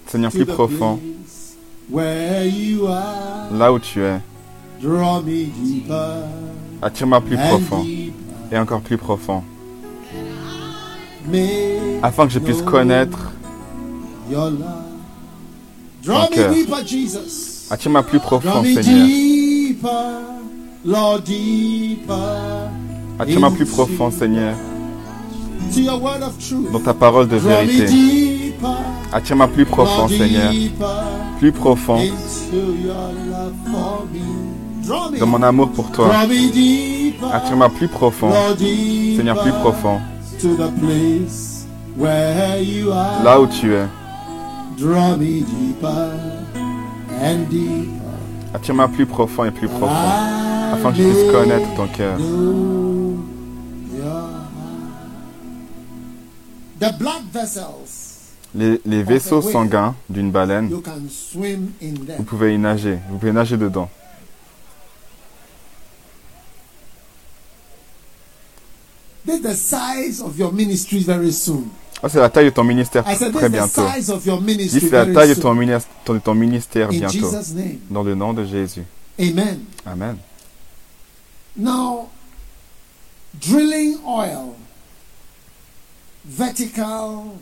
[0.08, 1.56] Seigneur, plus profond, place
[1.92, 3.52] where you are.
[3.54, 4.20] là où tu es.
[4.82, 6.24] Draw me deeper
[6.82, 8.14] Attire-moi plus and profond deeper.
[8.52, 9.44] et encore plus profond,
[12.02, 13.18] afin que je puisse connaître.
[16.06, 16.54] Ton cœur.
[16.54, 17.68] deeper, Jesus.
[17.70, 19.06] Attire-moi plus Draw profond, me Seigneur.
[19.06, 19.92] deeper.
[23.20, 24.56] Attire-moi plus profond, Seigneur,
[26.72, 27.86] dans ta parole de vérité.
[27.86, 28.78] deeper,
[29.12, 30.54] Attire-moi plus profond, Lord, Seigneur,
[31.38, 32.00] plus profond
[35.20, 36.08] dans mon amour pour toi.
[36.08, 40.00] draw me deeper, Attire-moi plus profond, Seigneur, plus profond,
[40.40, 41.66] to the place
[41.98, 43.24] where you are.
[43.24, 43.88] là où tu es.
[44.78, 46.14] Draw me deeper
[47.22, 48.00] and deeper.
[48.54, 49.90] Attire-moi plus profond et plus profond,
[50.74, 52.18] afin que je puisse connaître ton cœur.
[58.56, 63.18] Les, les vaisseaux sanguins d'une baleine, you can swim in vous pouvez y nager, vous
[63.20, 63.90] pouvez nager dedans.
[69.38, 71.70] The size of your ministry very soon.
[72.02, 73.88] Ah, c'est la taille de ton ministère I said, this très bientôt.
[73.94, 76.92] size of your Dis, ministry c'est la taille de ton ministère, de ton ministère In
[76.92, 77.30] bientôt.
[77.30, 77.80] Jesus' name.
[77.90, 78.84] Dans le nom de Jésus.
[79.20, 79.60] Amen.
[79.86, 80.18] Amen.
[81.58, 82.10] Now,
[83.40, 84.56] drilling oil,
[86.26, 87.40] vertical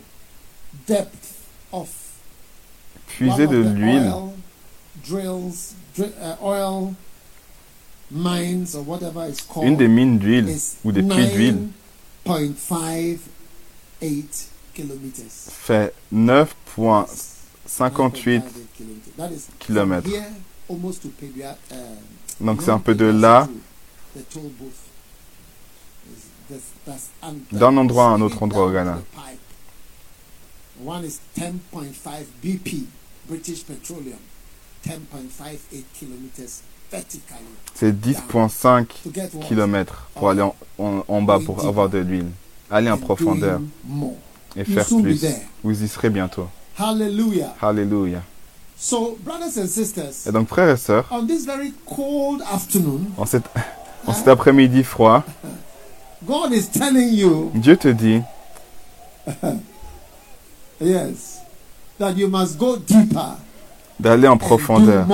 [0.86, 1.36] depth
[1.72, 1.88] of
[3.06, 4.12] Puiser de l'huile,
[5.02, 6.96] drills, dri- uh, oil mines or whatever it's called.
[8.10, 11.68] Une des mines d'huile ou des puits d'huile
[12.26, 13.18] 9.58
[14.74, 15.24] kilometers.
[15.50, 17.28] fait 9,58.
[17.68, 18.42] 9.58
[18.76, 19.12] kilometers.
[19.16, 20.08] That is from kilomètres.
[20.08, 20.32] here
[20.68, 21.74] almost to Pedia, uh,
[22.40, 23.48] Donc c'est un peu de là,
[27.52, 28.94] d'un endroit à un autre endroit au Ghana.
[28.94, 29.38] to the pipe.
[30.84, 32.86] One is 10.5 BP,
[33.28, 34.18] British Petroleum,
[34.86, 36.77] 10.58 kilometers vertically.
[37.74, 39.44] C'est 10,5 To get what?
[39.46, 42.30] km pour aller en, en- en bas pour avoir de l'huile.
[42.70, 43.60] Aller en profondeur
[44.56, 45.24] et faire plus.
[45.62, 46.48] Vous y serez bientôt.
[46.78, 47.54] Hallelujah.
[47.60, 48.22] Alléluia.
[48.80, 53.26] So, brothers and sisters, Et donc frères et sœurs, on this very cold afternoon, en,
[53.26, 53.42] cet,
[54.06, 55.24] en cet après-midi froid,
[56.26, 58.20] God is telling you, Dieu te dit
[60.80, 61.38] yes,
[61.98, 63.36] that you must go deeper
[63.98, 65.06] d'aller en profondeur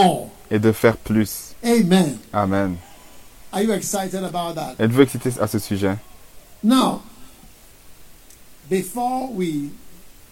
[0.50, 1.43] et de faire plus.
[1.64, 2.18] Amen.
[2.32, 2.76] Amen.
[3.52, 4.74] Are you excited about that?
[4.78, 5.96] Êtes-vous excité à ce sujet?
[6.62, 7.00] Now,
[8.68, 9.70] before we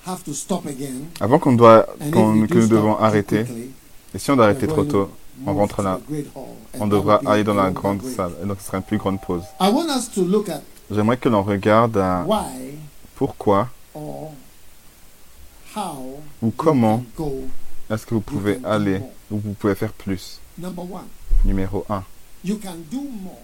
[0.05, 3.47] have to stop again, Avant qu'on doit, que nous devons arrêter,
[4.15, 5.11] et si on doit arrêter trop tôt,
[5.47, 6.01] on rentre là.
[6.79, 8.33] on devra aller dans la grande salle.
[8.43, 9.43] Et donc ce sera une plus grande pause.
[9.61, 10.61] I want us to look at
[10.91, 12.27] J'aimerais que l'on regarde à
[13.15, 14.33] pourquoi or
[15.75, 17.03] how ou comment
[17.89, 20.39] est-ce que vous pouvez aller ou vous pouvez faire plus.
[21.45, 22.05] Numéro 1.
[22.45, 23.37] you can do more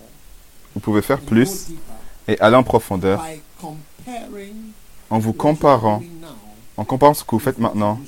[0.74, 1.66] Vous pouvez faire plus
[2.26, 4.72] et aller en profondeur by comparing
[5.10, 6.02] en vous comparant,
[6.76, 7.98] en comparant ce que vous faites maintenant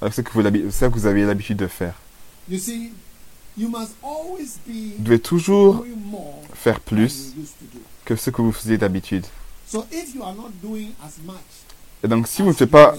[0.00, 1.94] avec ce que vous, ce que vous aviez l'habitude de faire.
[2.48, 2.92] You see,
[3.56, 5.84] you must always be Vous devez toujours
[6.54, 7.34] faire plus
[8.04, 9.26] que ce que vous faisiez d'habitude.
[9.66, 11.36] So if you are not doing as much
[12.02, 12.94] Et donc si vous ne faites pas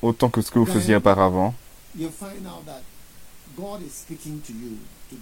[0.00, 1.54] autant que ce que vous faisiez auparavant,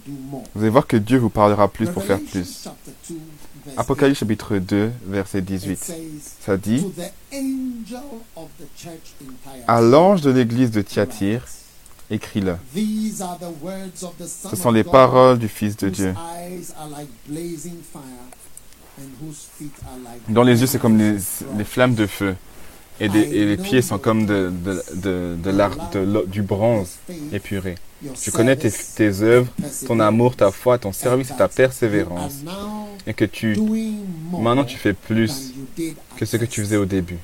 [0.07, 2.63] vous allez voir que Dieu vous parlera plus pour faire plus.
[2.63, 3.15] chapter 2,
[3.65, 5.83] verse Apocalypse chapitre 2, verset 8, it 18.
[5.83, 5.95] says,
[6.39, 6.85] Ça dit
[9.67, 11.45] À l'ange de l'église de Thyatire,
[12.09, 12.55] écris-le.
[14.49, 16.13] Ce sont les paroles du Fils de Dieu.
[20.29, 22.35] Dont les yeux, c'est comme les flammes de feu.
[22.99, 26.41] Et, des- et les pieds sont comme de, de, de, de l'ar- de l'o- du
[26.41, 26.91] bronze
[27.33, 27.75] épuré.
[28.23, 29.51] Je connais tes, tes œuvres,
[29.87, 32.35] ton amour, ta foi, ton service et ta persévérance.
[33.07, 33.55] Et que tu,
[34.41, 35.53] maintenant tu fais plus
[36.17, 37.17] que ce que tu faisais au début.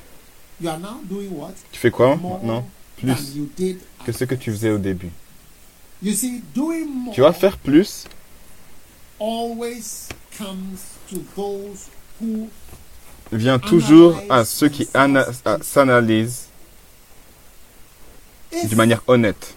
[1.72, 2.66] Tu fais quoi maintenant?
[2.96, 3.36] Plus
[4.04, 5.10] que ce que tu faisais au début.
[7.12, 8.04] Tu vas faire plus
[13.32, 14.86] vient toujours à ceux qui
[15.62, 16.48] s'analysent
[18.64, 19.54] d'une manière honnête.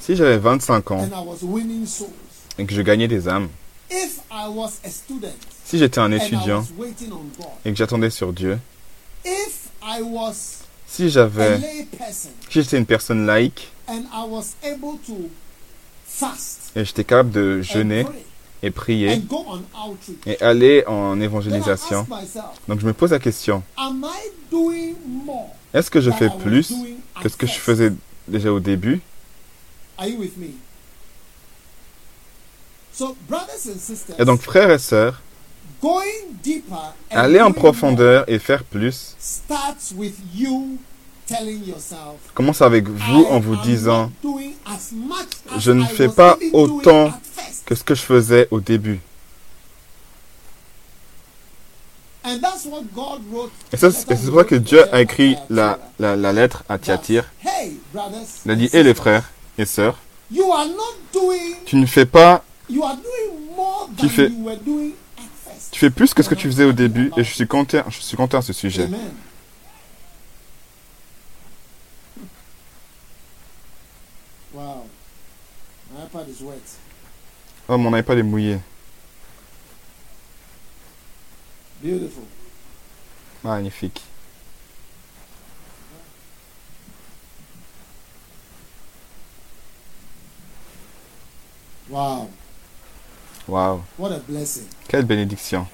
[0.00, 1.08] Si j'avais 25 ans
[2.58, 3.48] et que je gagnais des âmes,
[5.64, 6.66] si j'étais un étudiant
[7.64, 8.58] et que j'attendais sur Dieu,
[10.86, 11.60] si j'avais,
[12.50, 13.70] si j'étais une personne laïque
[16.76, 18.04] et j'étais capable de jeûner
[18.62, 19.22] et prier
[20.26, 22.06] et aller en évangélisation.
[22.66, 24.94] Donc je me pose la question, am I doing
[25.24, 26.72] more est-ce que je fais plus
[27.22, 27.92] que ce que je faisais
[28.26, 29.00] déjà au début?
[29.98, 30.48] Are you with me?
[32.92, 35.20] So, brothers and sisters, Et donc frères et sœurs,
[37.10, 40.78] aller en profondeur et faire plus more starts with you
[41.26, 44.10] telling yourself, commence avec vous en vous disant
[45.58, 47.12] Je ne fais pas autant.
[47.68, 48.98] Que ce que je faisais au début.
[52.24, 53.52] And that's what God wrote.
[53.70, 57.26] Et c'est pour ça que Dieu a écrit la, la, la lettre à Thyatire.
[57.44, 57.78] Hey,
[58.46, 59.98] Il a dit, hé les sisters, frères et sœurs,
[60.30, 64.30] You are not doing, tu ne fais pas, you are doing more Tu fais-
[65.70, 68.00] tu fais plus que ce que tu faisais au début et je suis content, je
[68.00, 68.88] suis content à ce sujet.
[74.54, 74.86] Wow.
[75.94, 76.77] My iPad is wet.
[77.68, 78.58] Oh, mon iPad est mouillé.
[81.82, 82.24] Beautiful.
[83.44, 84.02] Magnifique.
[91.88, 92.28] Wow.
[93.46, 94.66] Waouh, What a blessing.
[94.88, 95.66] quelle bénédiction.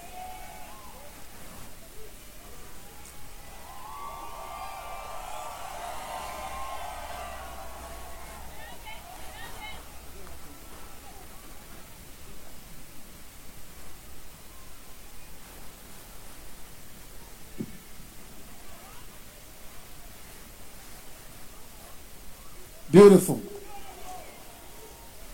[22.95, 23.41] Beautiful.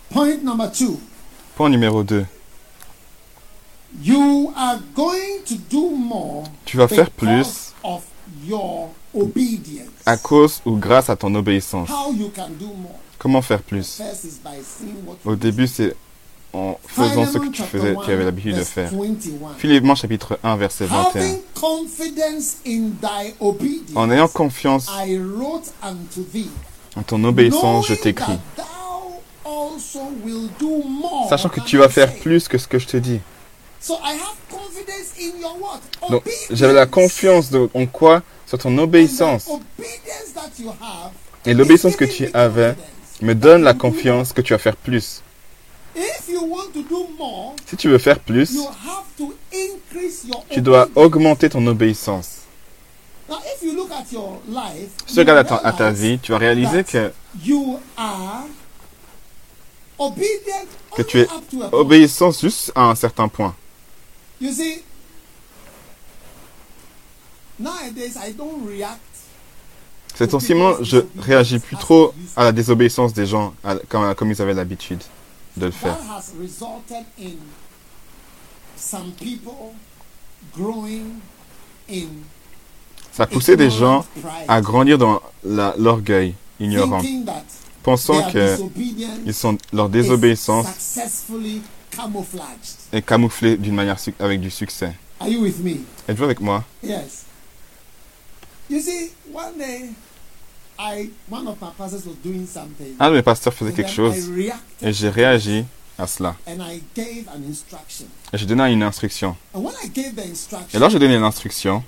[0.09, 0.99] Point number two.
[1.55, 2.25] Point numéro 2.
[4.01, 8.03] You are going to do more Tu vas faire because of
[8.47, 9.91] your obedience.
[10.07, 11.87] À cause ou grâce à ton obéissance.
[11.87, 12.99] How you can do more.
[13.19, 14.01] Comment faire plus?
[15.23, 15.95] Au début, c'est
[16.53, 18.91] en faisant ce que tu faisais, tu avais l'habitude de faire.
[19.59, 21.21] Philippiens chapitre 1, verset 21.
[21.21, 24.89] Having confidence in thy obedience, En ayant confiance
[26.95, 28.37] En ton obéissance, je t'écris.
[31.29, 33.19] Sachant que tu vas faire plus que ce que je te dis.
[33.79, 35.79] So I have confidence in your what?
[36.09, 38.21] Donc, j'avais la confiance de, en quoi?
[38.45, 39.49] Sur ton obéissance.
[41.45, 42.75] Et l'obéissance is que tu avais
[43.21, 45.21] me donne la confiance que tu vas faire plus.
[45.95, 48.57] If you want to do more, Si tu veux faire plus,
[50.49, 52.40] tu dois augmenter ton obéissance.
[55.07, 57.11] Si tu you regardes à ta, à ta realize vie, tu vas réaliser que,
[57.43, 58.45] you are
[59.97, 61.27] obedient que tu es
[61.71, 63.55] obéissant juste à un certain point.
[64.39, 64.83] You see,
[67.59, 68.99] nowadays I don't react.
[70.15, 74.31] C'est temps-ci, moi, je réagis plus trop à la désobéissance des gens à- comme, comme
[74.31, 75.01] ils avaient l'habitude
[75.55, 75.97] de le faire.
[78.75, 79.73] Some people
[80.55, 81.19] growing
[81.89, 82.07] in
[83.11, 84.05] Ça a poussé des gens
[84.47, 87.01] à grandir dans l'orgueil ignorant,
[87.83, 88.57] pensant que
[89.25, 90.67] ils sont, leur is désobéissance
[92.93, 94.93] est camouflée d'une manière avec du succès.
[95.19, 95.81] Are you with me?
[96.07, 96.63] Êtes-vous avec moi?
[96.83, 97.25] Yes.
[98.69, 99.89] You see, one day,
[100.79, 103.91] I one of my pastors was doing something, Un de mes pasteurs faisait and quelque
[103.91, 105.65] chose I reacted et j'ai réagi
[105.99, 106.35] à cela.
[106.47, 108.05] and I gave an instruction.
[108.33, 109.35] Et j'ai donné une instruction.
[109.53, 111.83] And when I gave the Et instruction, alors j'ai donné l'instruction.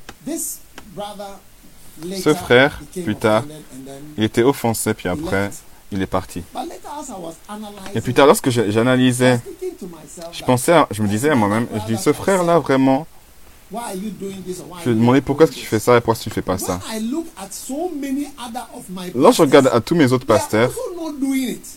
[2.22, 3.44] Ce frère, plus tard,
[4.18, 5.52] Il était offensé, puis après,
[5.92, 6.44] il est parti.
[7.94, 9.40] Et plus tard, lorsque j'analysais,
[10.32, 13.06] je pensais, à- je me disais à moi-même, je dis, ce frère-là, vraiment,
[13.72, 16.42] je demandé doing pourquoi est-ce que tu fais ça et pourquoi est-ce que tu fais
[16.44, 16.80] pas ça.
[19.16, 20.72] Lorsque je regarde à tous mes autres pasteurs,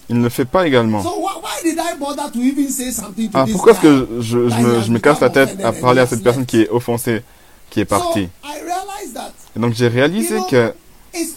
[0.09, 1.03] ils ne le font pas également.
[1.03, 4.09] So why, why did I bother to even say something to Ah, pourquoi est-ce que
[4.21, 6.69] je, je me, je me casse la tête à parler à cette personne qui est
[6.71, 7.23] offensée,
[7.71, 10.73] qui est partie So I realized that Et donc j'ai réalisé que
[11.14, 11.35] is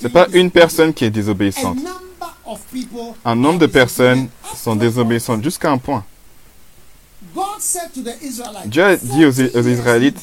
[0.00, 1.76] c'est pas une personne qui est désobéissante.
[3.24, 6.04] Un nombre de personnes sont désobéissantes jusqu'à un point.
[8.66, 10.18] Dieu a dit aux- 40 aux years Israélites,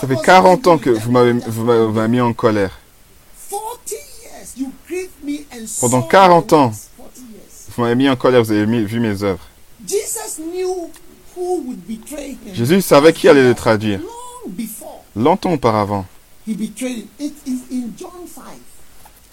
[0.00, 2.78] Ça fait was 40 ans que vous m'avez mis en colère.
[3.50, 6.64] 40 years you grieved me and Pendant saw 40 my ans.
[6.66, 6.74] works.
[6.98, 7.68] 40 years.
[7.76, 9.44] Vous m'avez mis en colère, vous avez vu mes œuvres.
[12.52, 14.00] Jésus savait qui allait le traduire.
[15.16, 16.06] Longtemps auparavant.
[16.46, 17.08] he betrayed him.
[17.18, 18.44] It is in John 5.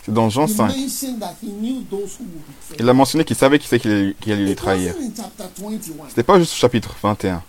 [0.06, 0.68] C'est dans Jean He 5.
[0.68, 3.80] mentioned that he knew those who would betray Il a mentionné qu'il savait qui c'est
[3.80, 4.94] qui allait, qui allait It trahir.
[4.94, 6.10] 21.
[6.10, 7.44] C'était pas juste au chapitre 21.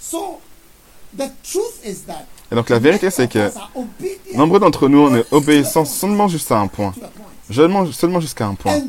[0.00, 0.40] So,
[1.16, 3.50] the truth is that Et donc la vérité c'est que
[4.34, 6.92] nombreux d'entre nous on est obéissants seulement jusqu'à un point.
[7.50, 8.80] Seulement, seulement jusqu'à un point.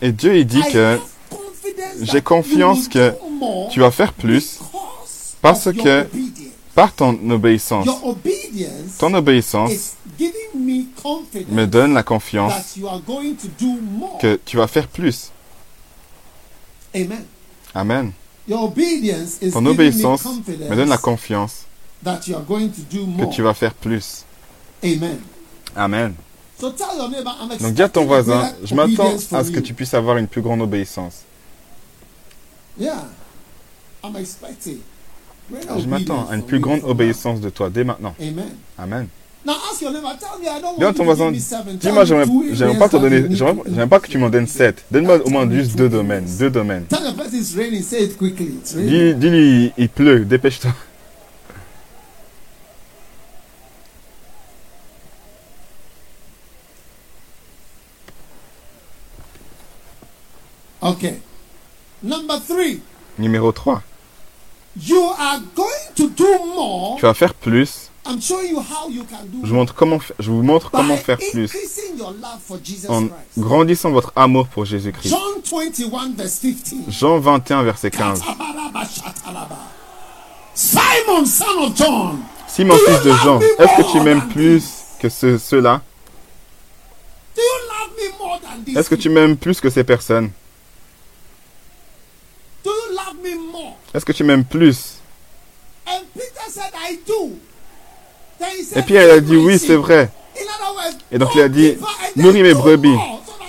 [0.00, 0.98] Et Dieu, il dit que
[2.00, 3.14] j'ai confiance que
[3.70, 4.58] tu vas faire plus
[5.40, 6.06] parce que
[6.74, 7.86] par ton obéissance.
[8.98, 9.96] Ton obéissance
[11.48, 14.18] me donne la confiance that you are going to do more.
[14.18, 15.30] que tu vas faire plus.
[17.74, 18.12] Amen.
[18.48, 21.66] Ton obéissance me donne la confiance
[22.04, 24.24] que tu vas faire plus.
[25.76, 26.14] Amen.
[26.60, 30.42] Donc dis à ton voisin, je m'attends à ce que tu puisses avoir une plus
[30.42, 31.14] grande obéissance.
[31.14, 31.20] Yeah.
[31.20, 31.20] I'm
[31.90, 32.52] expecting.
[32.52, 32.86] greater Je
[35.86, 38.14] m'attends à une plus grande obéissance de toi dès maintenant.
[38.78, 39.08] Amen.
[39.44, 39.52] Dis
[40.94, 44.84] ton voisin, dis-moi, j'aimerais pas te donner, j'aimerais pas que tu m'en donnes 7.
[44.90, 46.26] Donne-moi au moins juste deux domaines.
[46.38, 46.86] Deux domaines.
[48.74, 50.70] Dis-lui, il pleut, dépêche-toi.
[60.80, 61.20] Okay.
[62.02, 62.80] Number three,
[63.18, 63.80] Numéro 3.
[64.80, 66.96] you are going to do more.
[66.98, 67.88] Tu vas faire plus.
[68.04, 70.96] I'm showing you how you can do Je vous montre comment, je vous montre comment
[70.96, 71.44] faire plus
[72.88, 73.38] en Christ.
[73.38, 75.10] grandissant votre amour pour Jésus-Christ.
[75.10, 76.84] John 21 verse 15.
[76.88, 78.20] Jean 21, verset 15.
[80.54, 82.18] Simon, son of John.
[82.48, 84.64] Simon, fils de Jean, est-ce que tu m'aimes plus
[85.00, 85.80] que ce- ceux-là?
[87.36, 88.76] Do you love me more than this?
[88.76, 90.30] Est-ce que tu m'aimes plus que ces personnes
[92.64, 93.76] Do you love me more?
[93.94, 94.94] Est-ce que tu m'aimes plus?
[98.74, 100.10] Et puis elle a "Feed dit oui, sheep." c'est vrai.
[101.10, 101.76] Et donc il a dit,
[102.16, 102.96] nourris mes brebis.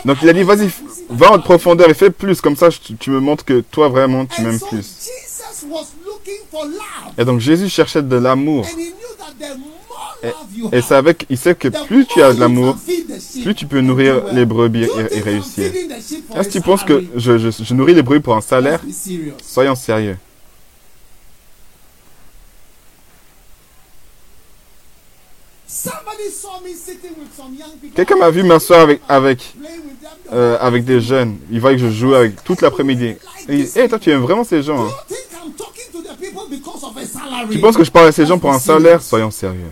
[0.06, 0.70] Donc il a dit, vas-y,
[1.10, 2.42] va en profondeur et fais plus.
[2.42, 2.70] Comme ça,
[3.00, 5.10] tu me montres que toi, vraiment, tu m'aimes plus.
[7.18, 8.66] Et donc Jésus cherchait de l'amour.
[10.72, 10.80] Et,
[11.30, 12.78] il sait que plus tu as de l'amour,
[13.44, 15.72] plus tu peux nourrir les brebis et, réussir.
[16.36, 18.82] Est-ce que tu penses que je, je- je nourris les brebis pour un salaire?
[19.42, 20.06] Soyons sérieux.
[20.06, 20.20] Somebody saw me
[24.48, 25.63] sitting with some young people.
[27.96, 29.56] Quelqu'un m'a vu m'asseoir avec, avec,
[30.32, 31.40] euh, avec des jeunes.
[31.52, 33.06] Il voit que je joue avec toute l'après-midi.
[33.06, 33.18] Et
[33.50, 34.86] il dit, Hey, toi, tu aimes vraiment ces gens.
[34.86, 34.92] Hein.
[37.52, 39.02] Tu penses que je parle à ces gens pour un salaire?
[39.02, 39.72] Soyons sérieux.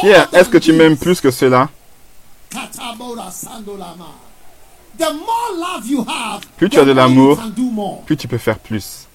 [0.00, 1.68] Pierre, est-ce que tu m'aimes plus que cela?
[6.56, 7.38] Plus tu as de l'amour.
[8.06, 9.05] Plus tu peux faire plus.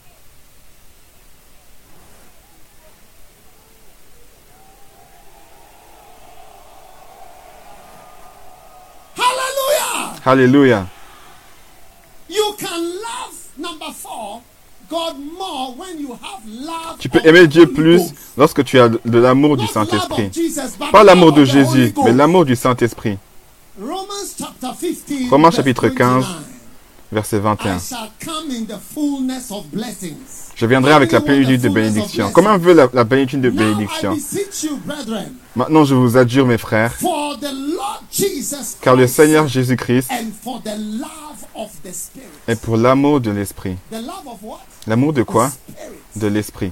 [10.24, 10.86] Hallelujah!
[10.86, 10.88] Alléluia.
[12.30, 14.42] You can love number four,
[14.90, 16.98] God more when you have love.
[17.00, 20.32] Tu peux aimer Dieu plus lorsque tu as de l'amour du Saint-Esprit.
[20.92, 23.18] Pas l'amour de Jésus, mais l'amour du Saint-Esprit.
[23.80, 24.06] Romans
[24.38, 25.30] chapter 15.
[25.30, 26.51] Romains chapitre 15, 29.
[27.12, 27.80] Verset I 21.
[27.80, 30.52] shall come in the fullness of blessings.
[30.56, 32.32] Je viendrai avec la plénitude de bénédiction.
[32.32, 34.16] Combien veut la, la plénitude de bénédiction?
[35.56, 36.98] Maintenant, je vous adjure, mes frères,
[38.82, 40.10] car le Seigneur Jésus-Christ
[42.48, 43.76] est pour l'amour de l'Esprit.
[44.88, 45.52] L'amour de quoi?
[46.16, 46.72] De l'Esprit.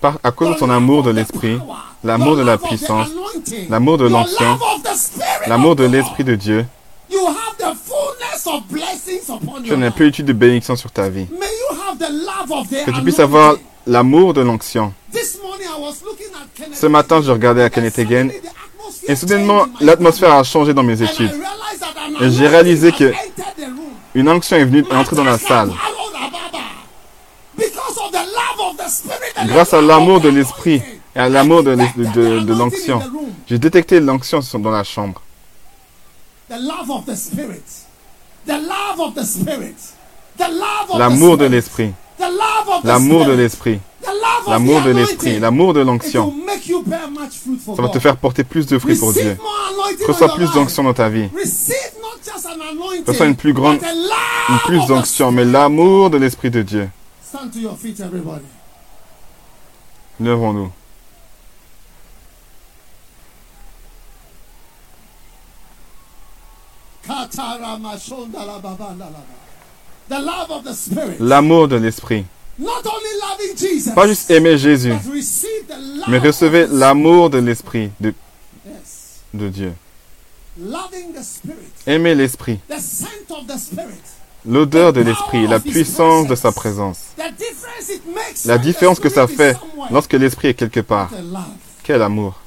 [0.00, 1.58] Par, à cause de ton amour de l'Esprit,
[2.04, 3.08] l'amour de la puissance,
[3.68, 4.58] l'amour de l'onction,
[5.46, 6.66] l'amour de l'Esprit de Dieu,
[7.08, 9.94] You have the fullness of blessings upon tu your as une life.
[9.94, 11.26] plénitude de bénédiction sur ta vie.
[11.30, 13.54] May you have the love of the Que tu puisses avoir
[13.86, 14.92] l'amour de l'onction.
[16.72, 18.26] Ce matin, je regardais à Kenneth atmosphere
[19.08, 21.32] et soudainement, l'atmosphère a changé dans mes études.
[22.20, 23.12] Et j'ai réalisé que
[24.14, 25.70] une onction est venue entrer dans la salle.
[27.56, 28.45] Because of the love of the Spirit and
[29.46, 30.82] Grâce à l'amour de l'Esprit
[31.14, 31.70] et à l'amour de,
[32.52, 33.00] l'onction,
[33.48, 35.22] j'ai détecté l'onction dans la chambre.
[40.98, 41.92] L'amour de l'Esprit.
[42.84, 43.80] L'amour de l'Esprit.
[44.48, 45.38] L'amour de l'Esprit.
[45.40, 46.32] L'amour de l'onction.
[47.76, 49.36] Ça va te faire porter plus de fruits pour Dieu.
[50.06, 51.28] Reçois plus d'onction dans ta vie.
[53.06, 53.80] Reçois une plus grande-
[54.48, 56.88] Une plus d'onction, mais l'amour de l'Esprit de Dieu.
[57.28, 58.44] Stand to your feet, everybody.
[60.20, 60.72] Levons-nous.
[70.08, 71.18] The love of the Spirit.
[71.18, 72.24] L'amour de l'Esprit.
[72.58, 77.28] Not only loving Jesus, Pas juste aimer Jésus, but receive the love mais recevez l'amour
[77.28, 78.14] de l'Esprit de,
[79.34, 79.74] de Dieu.
[80.58, 81.72] Loving the Spirit.
[81.86, 82.60] Aimez l'Esprit.
[84.46, 86.98] L'odeur de l'Esprit, la puissance de sa présence.
[88.44, 89.56] La différence que ça fait
[89.90, 91.10] lorsque l'Esprit est quelque part.
[91.82, 92.40] Quel amour.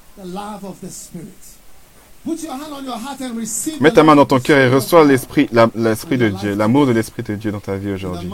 [3.80, 7.24] Mets ta main dans ton cœur et reçois l'Esprit l'Esprit de Dieu, l'amour de l'Esprit
[7.24, 8.30] de Dieu dans ta vie aujourd'hui.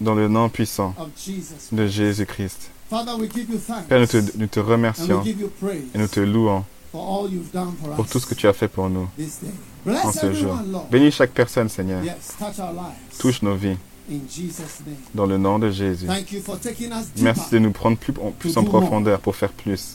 [0.00, 0.94] Dans le nom puissant
[1.72, 2.70] de Jésus-Christ.
[2.88, 8.46] Père, nous te, nous te remercions et nous te louons pour tout ce que tu
[8.46, 9.08] as fait pour nous
[10.04, 10.58] en ce jour.
[10.90, 12.02] Bénis chaque personne, Seigneur.
[13.18, 13.76] Touche nos vies
[15.14, 16.06] dans le nom de Jésus.
[17.20, 19.94] Merci de nous prendre plus, en- plus en profondeur pour faire plus.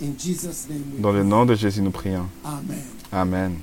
[1.00, 2.28] Dans le nom de Jésus, nous prions.
[3.12, 3.54] Amen.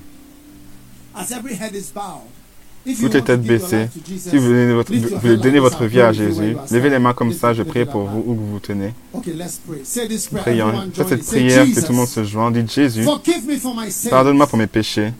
[2.99, 3.89] Toutes les têtes baissées.
[4.17, 7.33] Si vous voulez, votre, vous voulez donner votre vie à Jésus, levez les mains comme
[7.33, 8.93] ça, je prie pour vous où vous vous tenez.
[10.41, 10.71] Prions.
[10.93, 12.49] Faites cette prière que tout le monde se joint.
[12.51, 13.03] Dites Jésus,
[14.09, 15.11] pardonne-moi pour mes péchés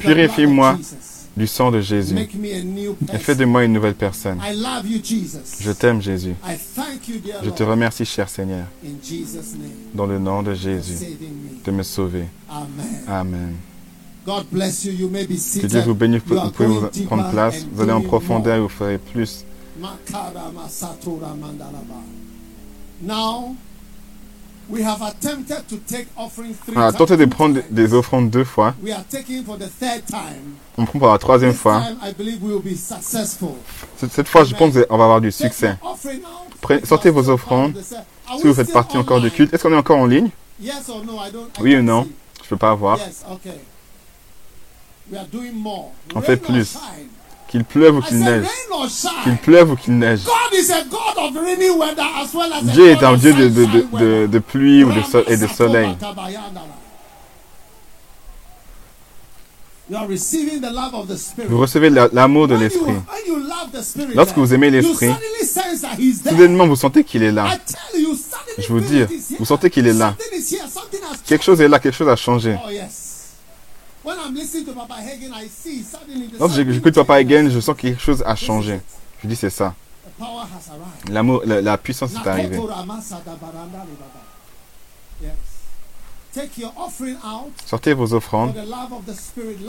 [0.00, 0.78] Purifie-moi
[1.36, 4.38] du sang de Jésus et fais de moi une nouvelle personne.
[5.60, 6.34] Je t'aime, Jésus.
[7.42, 8.66] Je te remercie, cher Seigneur,
[9.94, 11.06] dans le nom de Jésus,
[11.64, 12.24] de me sauver.
[13.08, 13.54] Amen.
[14.24, 16.22] Que Dieu vous bénisse.
[16.26, 17.66] Vous pouvez vous prendre place.
[17.72, 19.44] Vous allez en profondeur et vous ferez plus.
[19.76, 20.30] Now, we have
[23.04, 23.50] attempted to take
[24.28, 24.61] offering three
[26.74, 28.74] On a tenté de prendre des offrandes deux fois.
[28.82, 30.56] We are taking for the third time.
[30.78, 31.82] On prend pour la troisième fois.
[31.82, 33.50] time, I believe we will be successful.
[34.10, 35.76] Cette fois, je pense qu'on va avoir du succès.
[36.84, 37.74] sortez vos offrandes.
[37.84, 40.30] Si we vous faites partie encore du culte, est-ce qu'on est encore en ligne?
[41.60, 42.08] Oui ou non?
[42.42, 42.98] Je peux pas voir.
[46.14, 46.78] On fait plus.
[47.52, 48.46] Qu'il pleuve ou qu'il neige.
[49.24, 50.20] Qu'il pleuve ou qu'il neige.
[50.24, 53.34] God is a God of rainy weather as well as a Dieu est un Dieu
[53.34, 55.94] de, de, de, de, pluie ou de so- et de soleil.
[59.90, 61.48] You are receiving the love of the Spirit.
[61.50, 62.92] Vous recevez la- l'amour de l'Esprit.
[62.92, 65.10] when you love the Spirit, Lorsque vous aimez l'Esprit.
[66.26, 67.58] Soudainement, vous sentez qu'il est là.
[68.58, 69.02] Je vous dis,
[69.38, 70.14] vous sentez qu'il est là.
[71.26, 72.56] Quelque chose est là, quelque chose a changé.
[76.38, 78.80] Lorsque j'écoute Papa Hagen, je sens que quelque chose a changé.
[79.22, 79.74] Je dis c'est ça.
[81.10, 82.58] L'amour, la, la puissance est arrivée.
[87.66, 88.54] Sortez vos offrandes,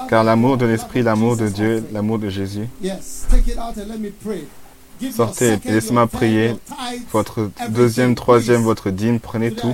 [0.10, 2.68] car l'amour de l'Esprit, l'amour de Dieu, l'amour de Jésus.
[5.16, 6.56] Sortez, laissez-moi prier.
[7.12, 9.74] Votre deuxième, troisième, votre dîme, prenez tout.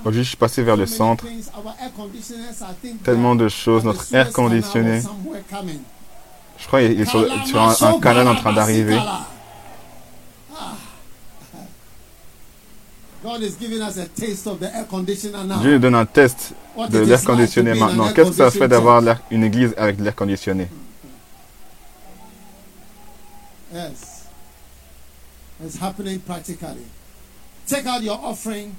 [0.00, 1.24] Aujourd'hui, je suis passé vers le centre.
[3.02, 3.84] Tellement de choses.
[3.84, 5.02] Notre air conditionné,
[6.58, 8.98] je crois qu'il est sur, sur un, un canal en train d'arriver.
[15.60, 16.54] Dieu nous donne un test
[16.90, 18.12] de l'air conditionné maintenant.
[18.12, 20.68] Qu'est-ce que ça fait d'avoir une église avec l'air conditionné?
[23.74, 24.28] Yes.
[25.64, 26.84] It's happening practically.
[27.66, 28.76] Take out your offering.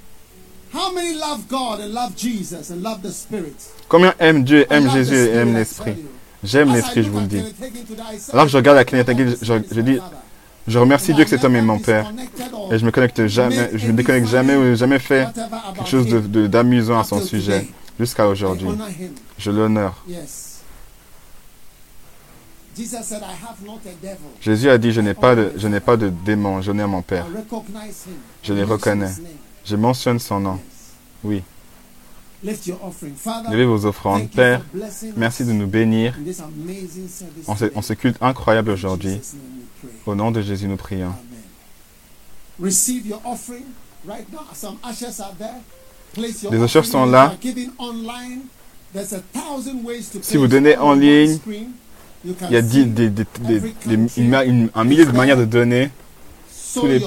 [0.72, 3.54] How many love God and love Jesus and love the Spirit?
[3.88, 5.96] Combien aiment Dieu, aiment Jésus et aiment l'Esprit?
[6.42, 7.42] J'aime l'Esprit, je vous le dis.
[8.32, 10.16] Alors que je regarde la "God Kenneth Hagin, is je, dis, father."
[10.66, 12.12] je remercie Dieu que c'est homme est mon Père.
[12.72, 15.26] Et je me connecte jamais, je me déconnecte jamais ou jamais fait
[15.74, 17.68] quelque chose de- him de- d'amusant à son sujet
[17.98, 18.68] jusqu'à aujourd'hui.
[19.38, 20.02] Je l'honore.
[20.08, 20.12] Yes.
[20.12, 20.62] Jesus said, I have not
[22.22, 22.65] a devil.
[24.40, 27.26] Jésus a dit, je n'ai pas de, je n'ai pas de démon, j'honore mon Père.
[28.42, 29.10] Je les reconnais.
[29.64, 30.58] Je mentionne son nom.
[31.24, 31.42] Oui.
[32.42, 34.28] Levez vos offrandes.
[34.30, 34.62] Père,
[35.16, 36.14] merci de nous bénir
[37.46, 37.76] en ce, today.
[37.76, 39.20] en ce culte incroyable In aujourd'hui.
[40.04, 41.06] Au nom de Jésus, nous prions.
[41.08, 41.16] Amen.
[42.60, 43.64] Receive your offering
[44.06, 44.40] right now.
[44.54, 45.60] Some ushers are there.
[46.14, 46.84] Place your Les offering.
[46.84, 47.34] sont là.
[50.22, 51.38] Si vous donnez on en ligne,
[52.48, 53.10] Il y a des, des-
[54.16, 55.90] une un millier de manières de donner.
[56.74, 57.00] Tous les-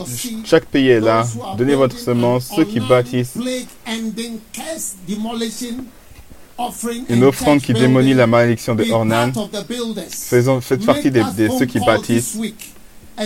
[0.45, 1.27] chaque pays est là.
[1.57, 2.51] Donnez votre semence.
[2.55, 3.35] Ceux qui bâtissent
[7.09, 9.31] une and offrande qui démolit la malédiction de Ornan.
[10.09, 11.23] Faisons, faites partie des,
[11.57, 12.37] ceux qui bâtissent.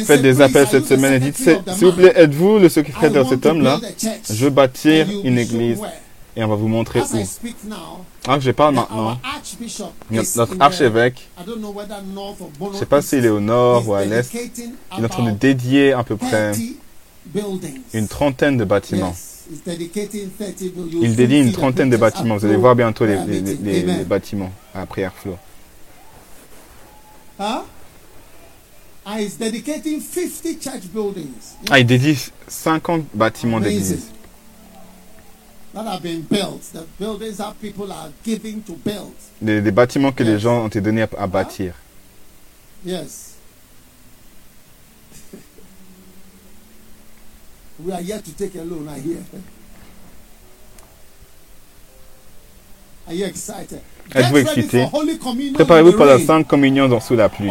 [0.06, 3.30] Faites des "Please, appels cette semaine et dites, s'il vous plaît, êtes-vous le secrétaire de
[3.30, 3.78] cet homme-là?
[3.78, 5.80] build a church." Je veux bâtir une église.
[6.36, 8.40] Et on va vous montrer As où.
[8.40, 9.20] je parle our maintenant,
[10.10, 15.04] notre, the- archevêque, je ne sais pas s'il est au nord ou à l'est, il
[15.04, 16.62] est en train de dédier à peu près 30
[17.26, 17.82] buildings.
[17.94, 19.10] une trentaine de bâtiments.
[19.10, 20.92] Yes, he's dedicating 30 buildings.
[20.92, 22.38] You'll Il dédie une trentaine de bâtiments.
[22.38, 25.38] Vous allez voir bientôt les, bâtiments à Prière Flow.
[27.40, 27.64] Huh?
[29.06, 31.56] And he's dedicating 50 church buildings.
[31.70, 32.18] Ah, il dédie
[32.48, 34.13] 50 bâtiments d'église.
[35.74, 36.62] That have been built.
[36.74, 39.14] The buildings that people are giving to build.
[39.42, 40.42] Des, des bâtiments que les Yes.
[40.42, 41.74] gens ont été donnés à, à bâtir.
[42.86, 43.30] Yes.
[47.80, 49.24] we are yet to take a loan, I hear.
[53.08, 53.82] Are you excited?
[54.16, 54.86] Êtes-vous excité?
[55.54, 56.20] Préparez-vous pour la.
[56.20, 57.50] Sainte Communion dans, sous la pluie.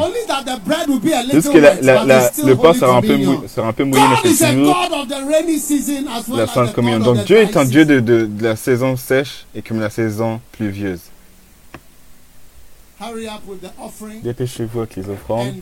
[1.32, 4.02] Juste que la- la- la- le pain sera un, peu mouillé, sera un peu mouillé,
[4.10, 4.76] mais c'est toujours
[6.36, 6.98] la Sainte Communion.
[7.00, 10.40] Donc Dieu est un Dieu de, de- de la saison sèche et comme la saison
[10.52, 11.00] pluvieuse.
[14.22, 15.54] Dépêchez-vous avec les offrandes.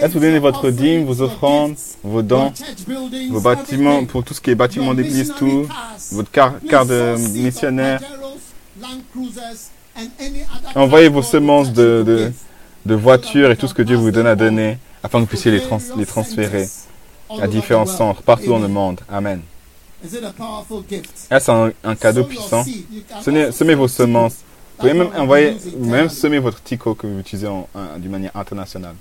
[0.00, 2.52] Est-ce que vous donnez votre dîme, vos offrandes, vos dons,
[3.30, 5.66] vos bâtiments, pour tout ce qui est bâtiment d'église, tout,
[6.12, 8.00] votre car- carte de of missionnaire.
[10.74, 12.32] Envoyez vos semences de,
[12.86, 15.50] de, voitures et tout ce que Dieu vous donne à donner afin que vous puissiez
[15.50, 16.68] les, trans- les transférer
[17.40, 19.00] à différents centres partout dans le monde.
[19.08, 19.42] Amen.
[20.04, 21.26] Is it a powerful gift?
[21.30, 22.64] Est-ce un, un cadeau puissant
[23.20, 24.34] Semez, vos semences.
[24.78, 27.48] Vous pouvez même envoyer, même semer votre tico que vous utilisez
[27.98, 28.94] d'une manière internationale.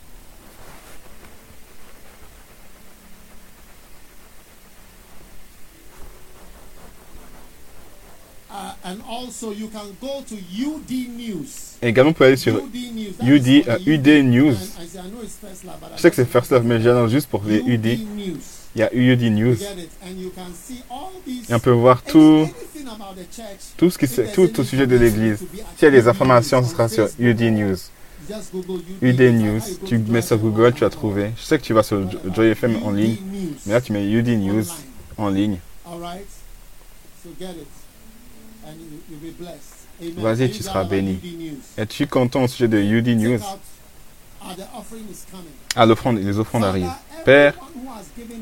[8.50, 8.77] Uh, and also you can go to UD News.
[11.82, 12.56] Et également, vous pouvez aller sur
[13.24, 14.56] UD UD, euh, News.
[15.96, 17.86] Je sais que c'est First Love, mais j'annonce juste pour les UD.
[18.76, 19.56] Il y a UD News.
[21.50, 22.48] Et on peut voir tout,
[23.78, 25.40] tout ce qui tout au sujet de l'église.
[25.78, 27.78] S'il y a des informations, ce sera sur UD News.
[29.02, 29.62] UD News.
[29.86, 30.92] Tu mets sur Google, tu Online.
[30.92, 31.32] trouver.
[31.38, 33.14] Je sais que tu vas sur Jo- Joy FM en ligne.
[33.14, 33.54] UD News.
[33.66, 34.66] Mais là, tu mets UD News
[35.18, 35.58] en ligne.
[40.18, 41.20] Vas-y, tu seras béni.
[41.78, 43.40] Es-tu content au sujet de UD News?
[43.40, 44.62] uh.
[45.76, 46.90] Ah, l'offrande, les offrandes arrivent.
[47.26, 47.54] Père,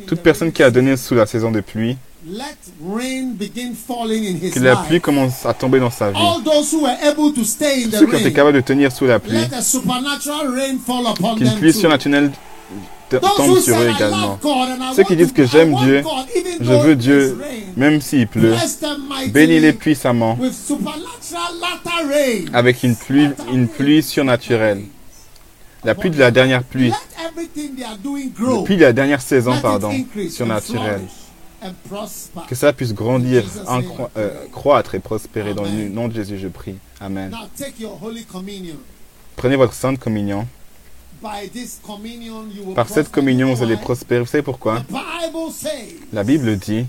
[0.07, 1.97] toute personne qui a donné sous la saison de pluie,
[2.27, 6.17] Let rain begin falling in his que la pluie commence à tomber dans sa vie.
[6.17, 8.55] All those who were able to stay in Tous the ceux qui ont été capables
[8.55, 12.31] de tenir sous la pluie, let a supernatural rain fall upon qu'une them pluie surnaturelle
[13.09, 14.39] tombe sur eux également.
[14.95, 16.03] Ceux qui disent que j'aime Dieu,
[16.61, 17.39] Je veux Dieu,
[17.75, 18.55] même s'il pleut.
[19.29, 20.37] Bénis-les puissamment
[22.53, 24.83] avec une pluie, une pluie surnaturelle.
[25.83, 26.89] La pluie de la dernière pluie.
[26.89, 29.91] La pluie de la dernière saison, pardon,
[30.29, 31.01] surnaturelle.
[32.47, 33.43] Que ça puisse grandir,
[34.17, 35.53] euh, croître et prospérer.
[35.53, 36.75] Dans le nom de Jésus, je prie.
[36.99, 37.31] Amen.
[37.31, 38.75] Now take your Holy Communion.
[39.35, 40.47] Prenez votre sainte communion.
[42.75, 44.21] Par cette communion, vous allez prospérer.
[44.21, 44.81] Vous savez pourquoi?
[44.81, 46.85] The Bible says La Bible dit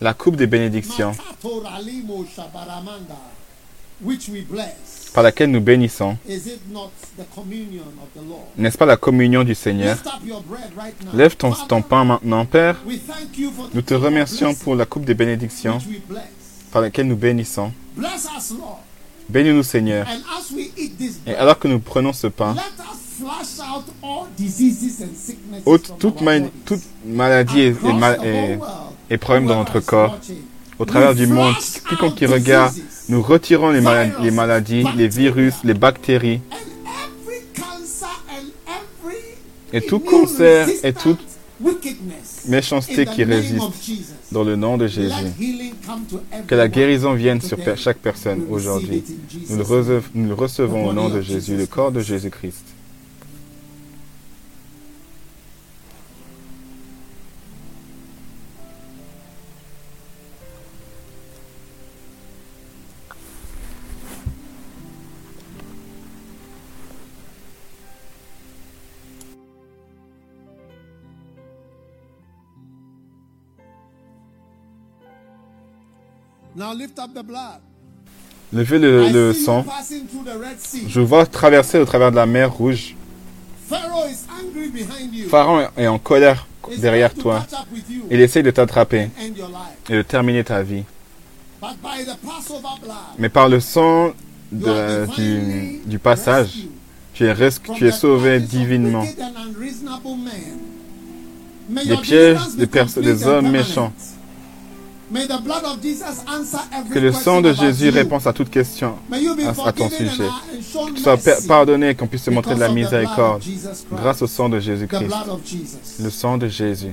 [0.00, 1.12] la coupe des bénédictions
[5.14, 6.16] par laquelle nous bénissons.
[6.28, 8.46] Is it not the communion of the Lord?
[8.58, 9.96] N'est-ce pas la communion du Seigneur?
[11.14, 12.76] Lève ton, ton pain maintenant, Père.
[13.72, 15.78] Nous te remercions pour la coupe des bénédictions
[16.72, 17.72] par laquelle nous bénissons.
[19.28, 20.06] Bénis-nous, Seigneur.
[21.26, 22.54] Et alors que nous prenons ce pain,
[25.64, 26.38] ôte toute, ma-
[27.04, 28.16] maladie et, ma-
[29.18, 30.18] problème dans notre corps,
[30.78, 31.54] au travers du monde.
[31.88, 32.74] Quiconque qui regarde,
[33.08, 36.40] nous retirons les, mala- les maladies, les virus, les bactéries
[39.72, 41.18] et tout cancer et toute
[42.48, 43.62] méchanceté qui résiste
[44.32, 45.14] dans le nom de Jésus.
[46.46, 49.02] Que la guérison vienne sur chaque personne aujourd'hui.
[49.50, 49.56] Nous
[50.14, 52.75] nous le recevons au nom de Jésus, le corps de Jésus-Christ.
[76.56, 77.60] Now lift up the blood.
[78.52, 79.64] Levez le, le sang.
[80.88, 82.94] Je vois traverser au travers de la mer rouge.
[85.28, 86.46] Pharaon est en colère
[86.78, 87.44] derrière toi.
[88.10, 89.10] Il essaye de t'attraper
[89.88, 90.84] et de terminer ta vie.
[91.60, 94.08] But by the Passover blood, Mais par le sang
[94.52, 96.66] you de- are du, du passage,
[97.14, 97.34] tu es,
[97.74, 99.04] tu sauvé divinement
[101.68, 102.66] des pièges des,
[103.02, 103.92] des hommes méchants.
[106.92, 107.92] Que le sang de Jésus you.
[107.94, 110.24] réponse à toute question, à- à ton sujet.
[110.86, 113.42] que tu sois pardonné et qu'on puisse te montrer de la miséricorde
[113.92, 115.10] grâce au sang de Jésus-Christ.
[116.00, 116.92] Le sang de Jésus.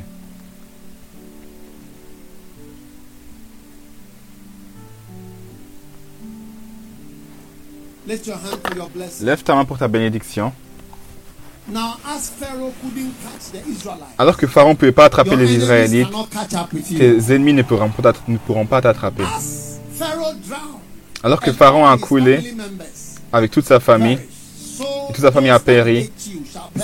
[9.22, 10.52] Lève ta main pour ta bénédiction.
[14.18, 16.08] Alors que Pharaon ne pouvait pas attraper les Israélites,
[16.98, 19.24] tes ennemis ne pourront pas t'att- ne pourront pas t'attraper.
[21.24, 22.54] Alors que Pharaon a coulé
[23.32, 24.20] avec toute sa famille,
[25.08, 26.12] toute sa famille a péri.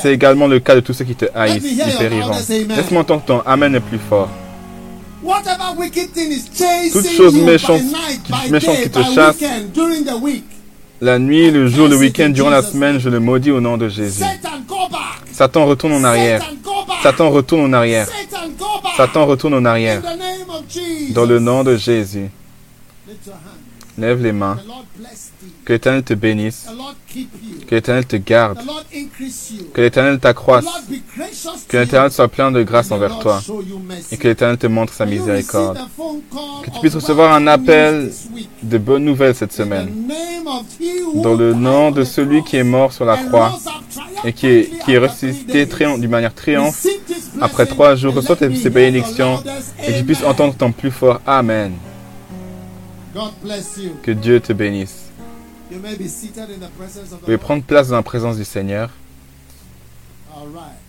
[0.02, 2.32] c'est également le cas de tous ceux qui te haïssent, ils périront.
[2.76, 4.30] Laisse-moi entendre ton Amen le plus fort.
[5.22, 9.36] Whatever wicked thing is chasing Toute chose méchante- by night, by méchante qui te chasse.
[11.02, 13.88] La nuit, le jour, le week-end, durant la semaine, je le maudis au nom de
[13.88, 14.24] Jésus.
[15.32, 16.42] Satan, retourne en arrière.
[17.02, 18.08] Satan, retourne en arrière.
[18.98, 20.02] Satan, retourne en arrière.
[21.12, 22.30] Dans le nom de Jésus.
[23.98, 24.58] Lève les mains.
[25.70, 26.66] Que l'Éternel te bénisse.
[27.68, 28.58] Que l'Éternel te garde.
[29.72, 30.66] Que l'Éternel t'accroisse.
[31.68, 33.40] Que l'Éternel soit plein de grâce envers toi.
[34.12, 35.78] Et que l'Éternel te montre sa miséricorde.
[36.64, 38.12] Que tu puisses recevoir un appel
[38.64, 40.12] de bonnes nouvelles cette semaine.
[41.14, 43.60] Dans le nom de celui qui est mort sur la croix
[44.26, 46.84] et qui est, qui est ressuscité d'une manière triomphe
[47.40, 48.16] après trois jours.
[48.16, 49.44] Reçois ces bénédictions
[49.86, 51.74] et que tu puisses entendre ton plus fort Amen.
[54.02, 55.09] Que Dieu te bénisse.
[55.72, 58.90] Vous the pouvez prendre place dans la présence du Seigneur.
[60.36, 60.80] All right.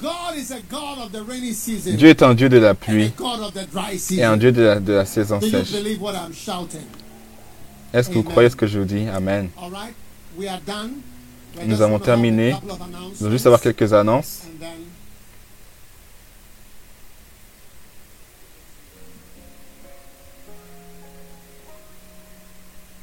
[0.00, 3.12] God is a God of the rainy season Dieu est un Dieu de la pluie
[3.18, 4.38] God of the dry et un.
[4.38, 5.74] Dieu de la, de la saison sèche.
[7.92, 9.06] Est-ce que vous croyez ce que je vous dis?
[9.08, 9.50] Amen.
[11.66, 12.54] Nous avons terminé.
[13.20, 14.42] Nous allons juste avoir quelques annonces.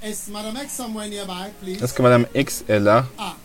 [0.08, 1.84] Is Madam X somewhere nearby, please?
[1.84, 3.36] Est-ce que Madame X est là Ah,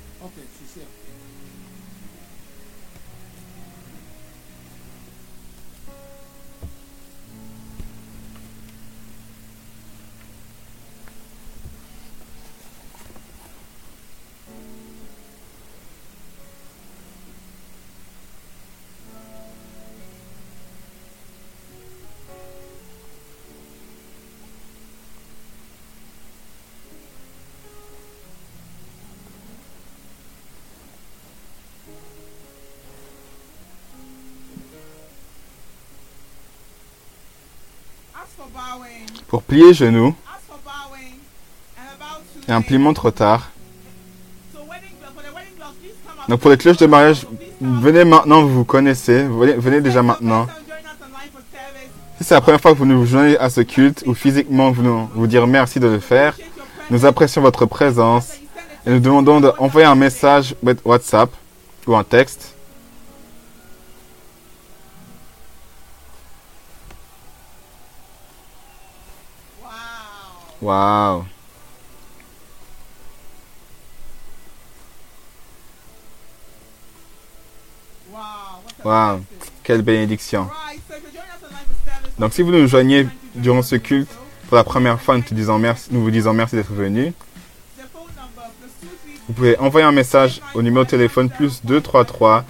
[39.33, 40.15] Pour plier genoux
[42.47, 43.49] et un pliement trop tard.
[46.29, 47.27] Donc pour les cloches de mariage,
[47.59, 49.25] venez maintenant, vous vous connaissez.
[49.25, 50.47] Venez, déjà maintenant.
[52.19, 54.83] Si c'est la première fois que vous nous joignez à ce culte ou physiquement vous
[54.83, 56.37] nous vous dire merci de le faire,
[56.91, 58.35] nous apprécions votre présence
[58.87, 60.55] et nous demandons d'envoyer un message
[60.85, 61.31] WhatsApp
[61.87, 62.52] ou un texte
[70.63, 71.25] Wow.
[78.85, 79.21] Wow.
[79.65, 80.49] Quelle bénédiction
[82.19, 84.09] Donc si vous nous joignez durant ce culte
[84.47, 87.13] pour la première fois, nous, vous disons merci d'être venu.
[87.77, 91.29] the phone number plus two three Vous pouvez envoyer un message au numéro de téléphone
[91.29, 92.45] plus 233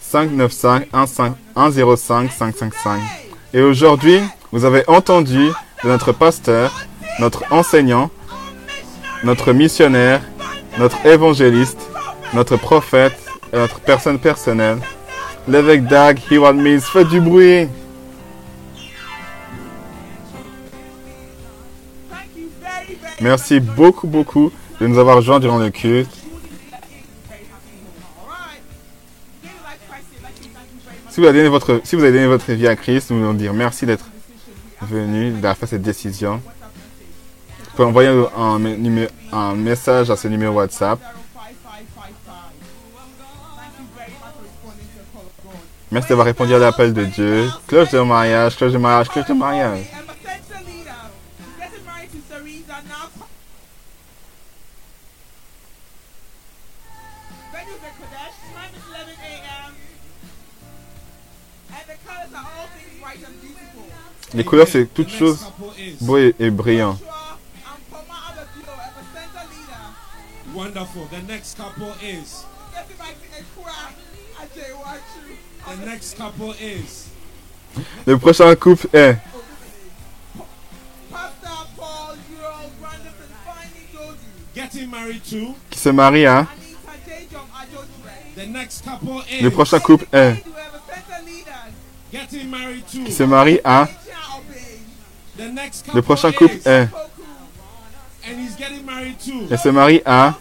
[0.00, 3.00] 595 15 105 555.
[3.52, 4.20] Et aujourd'hui,
[4.52, 5.48] vous avez entendu
[5.82, 6.86] de notre pasteur,
[7.18, 8.10] notre enseignant,
[9.24, 10.22] notre missionnaire,
[10.78, 11.80] notre évangéliste,
[12.34, 13.18] notre prophète
[13.52, 14.78] et notre personne personnelle,
[15.48, 16.80] l'évêque Dag Heward Mills.
[16.80, 17.68] Faites du bruit!
[23.20, 26.10] Merci beaucoup, beaucoup de nous avoir rejoints durant le culte.
[31.10, 33.34] Si vous, avez donné votre, si vous avez donné votre vie à Christ, nous voulons
[33.34, 34.04] dire merci d'être
[34.82, 36.40] venu, d'avoir fait cette décision.
[37.78, 38.10] Pouvez envoyer
[39.32, 40.98] un, message à ce numéro WhatsApp.
[40.98, 41.78] 05555.
[43.54, 45.60] Thank you very much for responding to the call of God.
[45.92, 47.48] Merci d'avoir répondu à l'appel de Dieu.
[47.68, 49.86] Cloche de mariage, cloche de mariage, cloche de mariage.
[49.94, 50.90] And my center leader,
[51.56, 53.06] getting married to Sarita now.
[57.52, 59.74] Venue the Kadesh, time is 11 a.m.
[61.70, 63.86] And the colors are all things bright and beautiful.
[64.34, 66.98] Les couleurs, c'est toute The next chose couple is beau et, et brillant.
[70.58, 71.06] Wonderful.
[71.06, 72.44] The next couple is.
[75.64, 77.08] The next couple is.
[78.06, 79.18] Le prochain couple est
[85.70, 86.46] qui se marie à.
[86.50, 86.56] Is.
[89.42, 91.54] Le prochain couple est We have a center leader?
[92.12, 93.10] Getting married qui to.
[93.12, 93.86] se marie à.
[95.36, 96.66] Couple Le prochain couple is.
[96.66, 97.22] est Poku.
[98.28, 99.46] And he's getting married to.
[99.54, 100.34] et se marie à.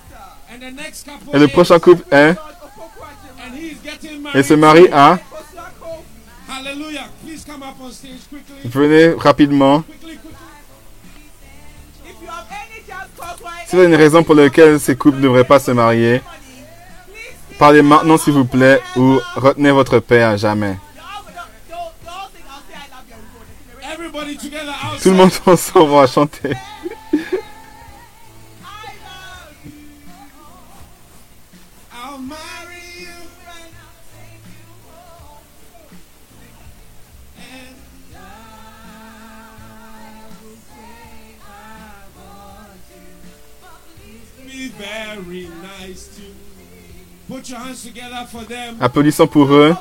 [1.33, 2.35] Et le prochain couple est
[4.33, 5.19] et se marie à?
[8.65, 9.83] Venez rapidement.
[13.67, 16.21] Si vous avez une raison pour laquelle ces couples ne devraient pas se marier,
[17.59, 20.77] parlez maintenant s'il vous plaît ou retenez votre paix à jamais.
[25.01, 26.53] Tout le monde ensemble va chanter.
[48.79, 49.75] Applaudissons pour eux.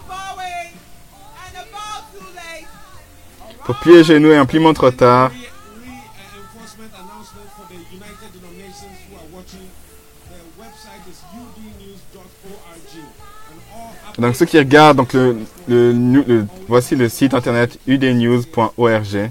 [3.64, 5.30] Pour plier les genoux et un pliement trop tard.
[14.18, 15.36] Donc ceux qui regardent, donc le,
[15.68, 19.30] le, voici le site internet udnews.org.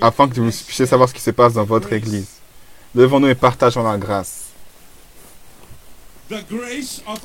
[0.00, 2.28] Afin que vous puissiez savoir ce qui se passe dans votre église.
[2.94, 4.42] Levons-nous et partageons la grâce.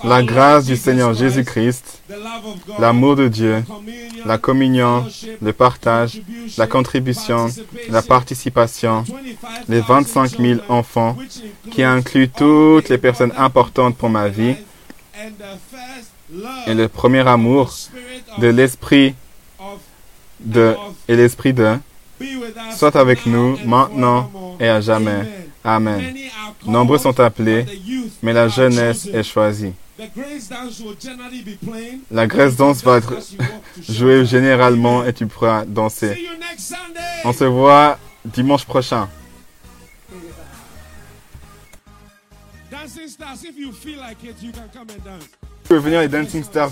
[0.04, 2.02] La grâce du Seigneur Jésus-Christ,
[2.80, 3.64] l'amour de Dieu,
[4.26, 5.06] la communion,
[5.42, 6.22] le partage,
[6.58, 7.48] la contribution,
[7.90, 9.06] la participation,
[9.70, 11.16] les 25 000 enfants,
[11.72, 14.56] qui incluent toutes les personnes importantes pour ma vie,
[16.66, 17.74] et le premier amour
[18.40, 19.16] de l'Esprit
[20.40, 20.76] de,
[21.08, 21.78] et l'Esprit de,
[22.76, 25.48] soit avec nous maintenant et à jamais.
[25.64, 26.16] Amen.
[26.66, 27.66] Nombreux sont appelés,
[28.22, 29.74] mais la jeunesse est choisie.
[32.12, 33.14] La grace danse va être
[33.88, 36.28] jouée généralement et tu pourras danser.
[37.24, 39.10] On se voit dimanche prochain.
[45.64, 46.72] Tu peux venir les Dancing Stars.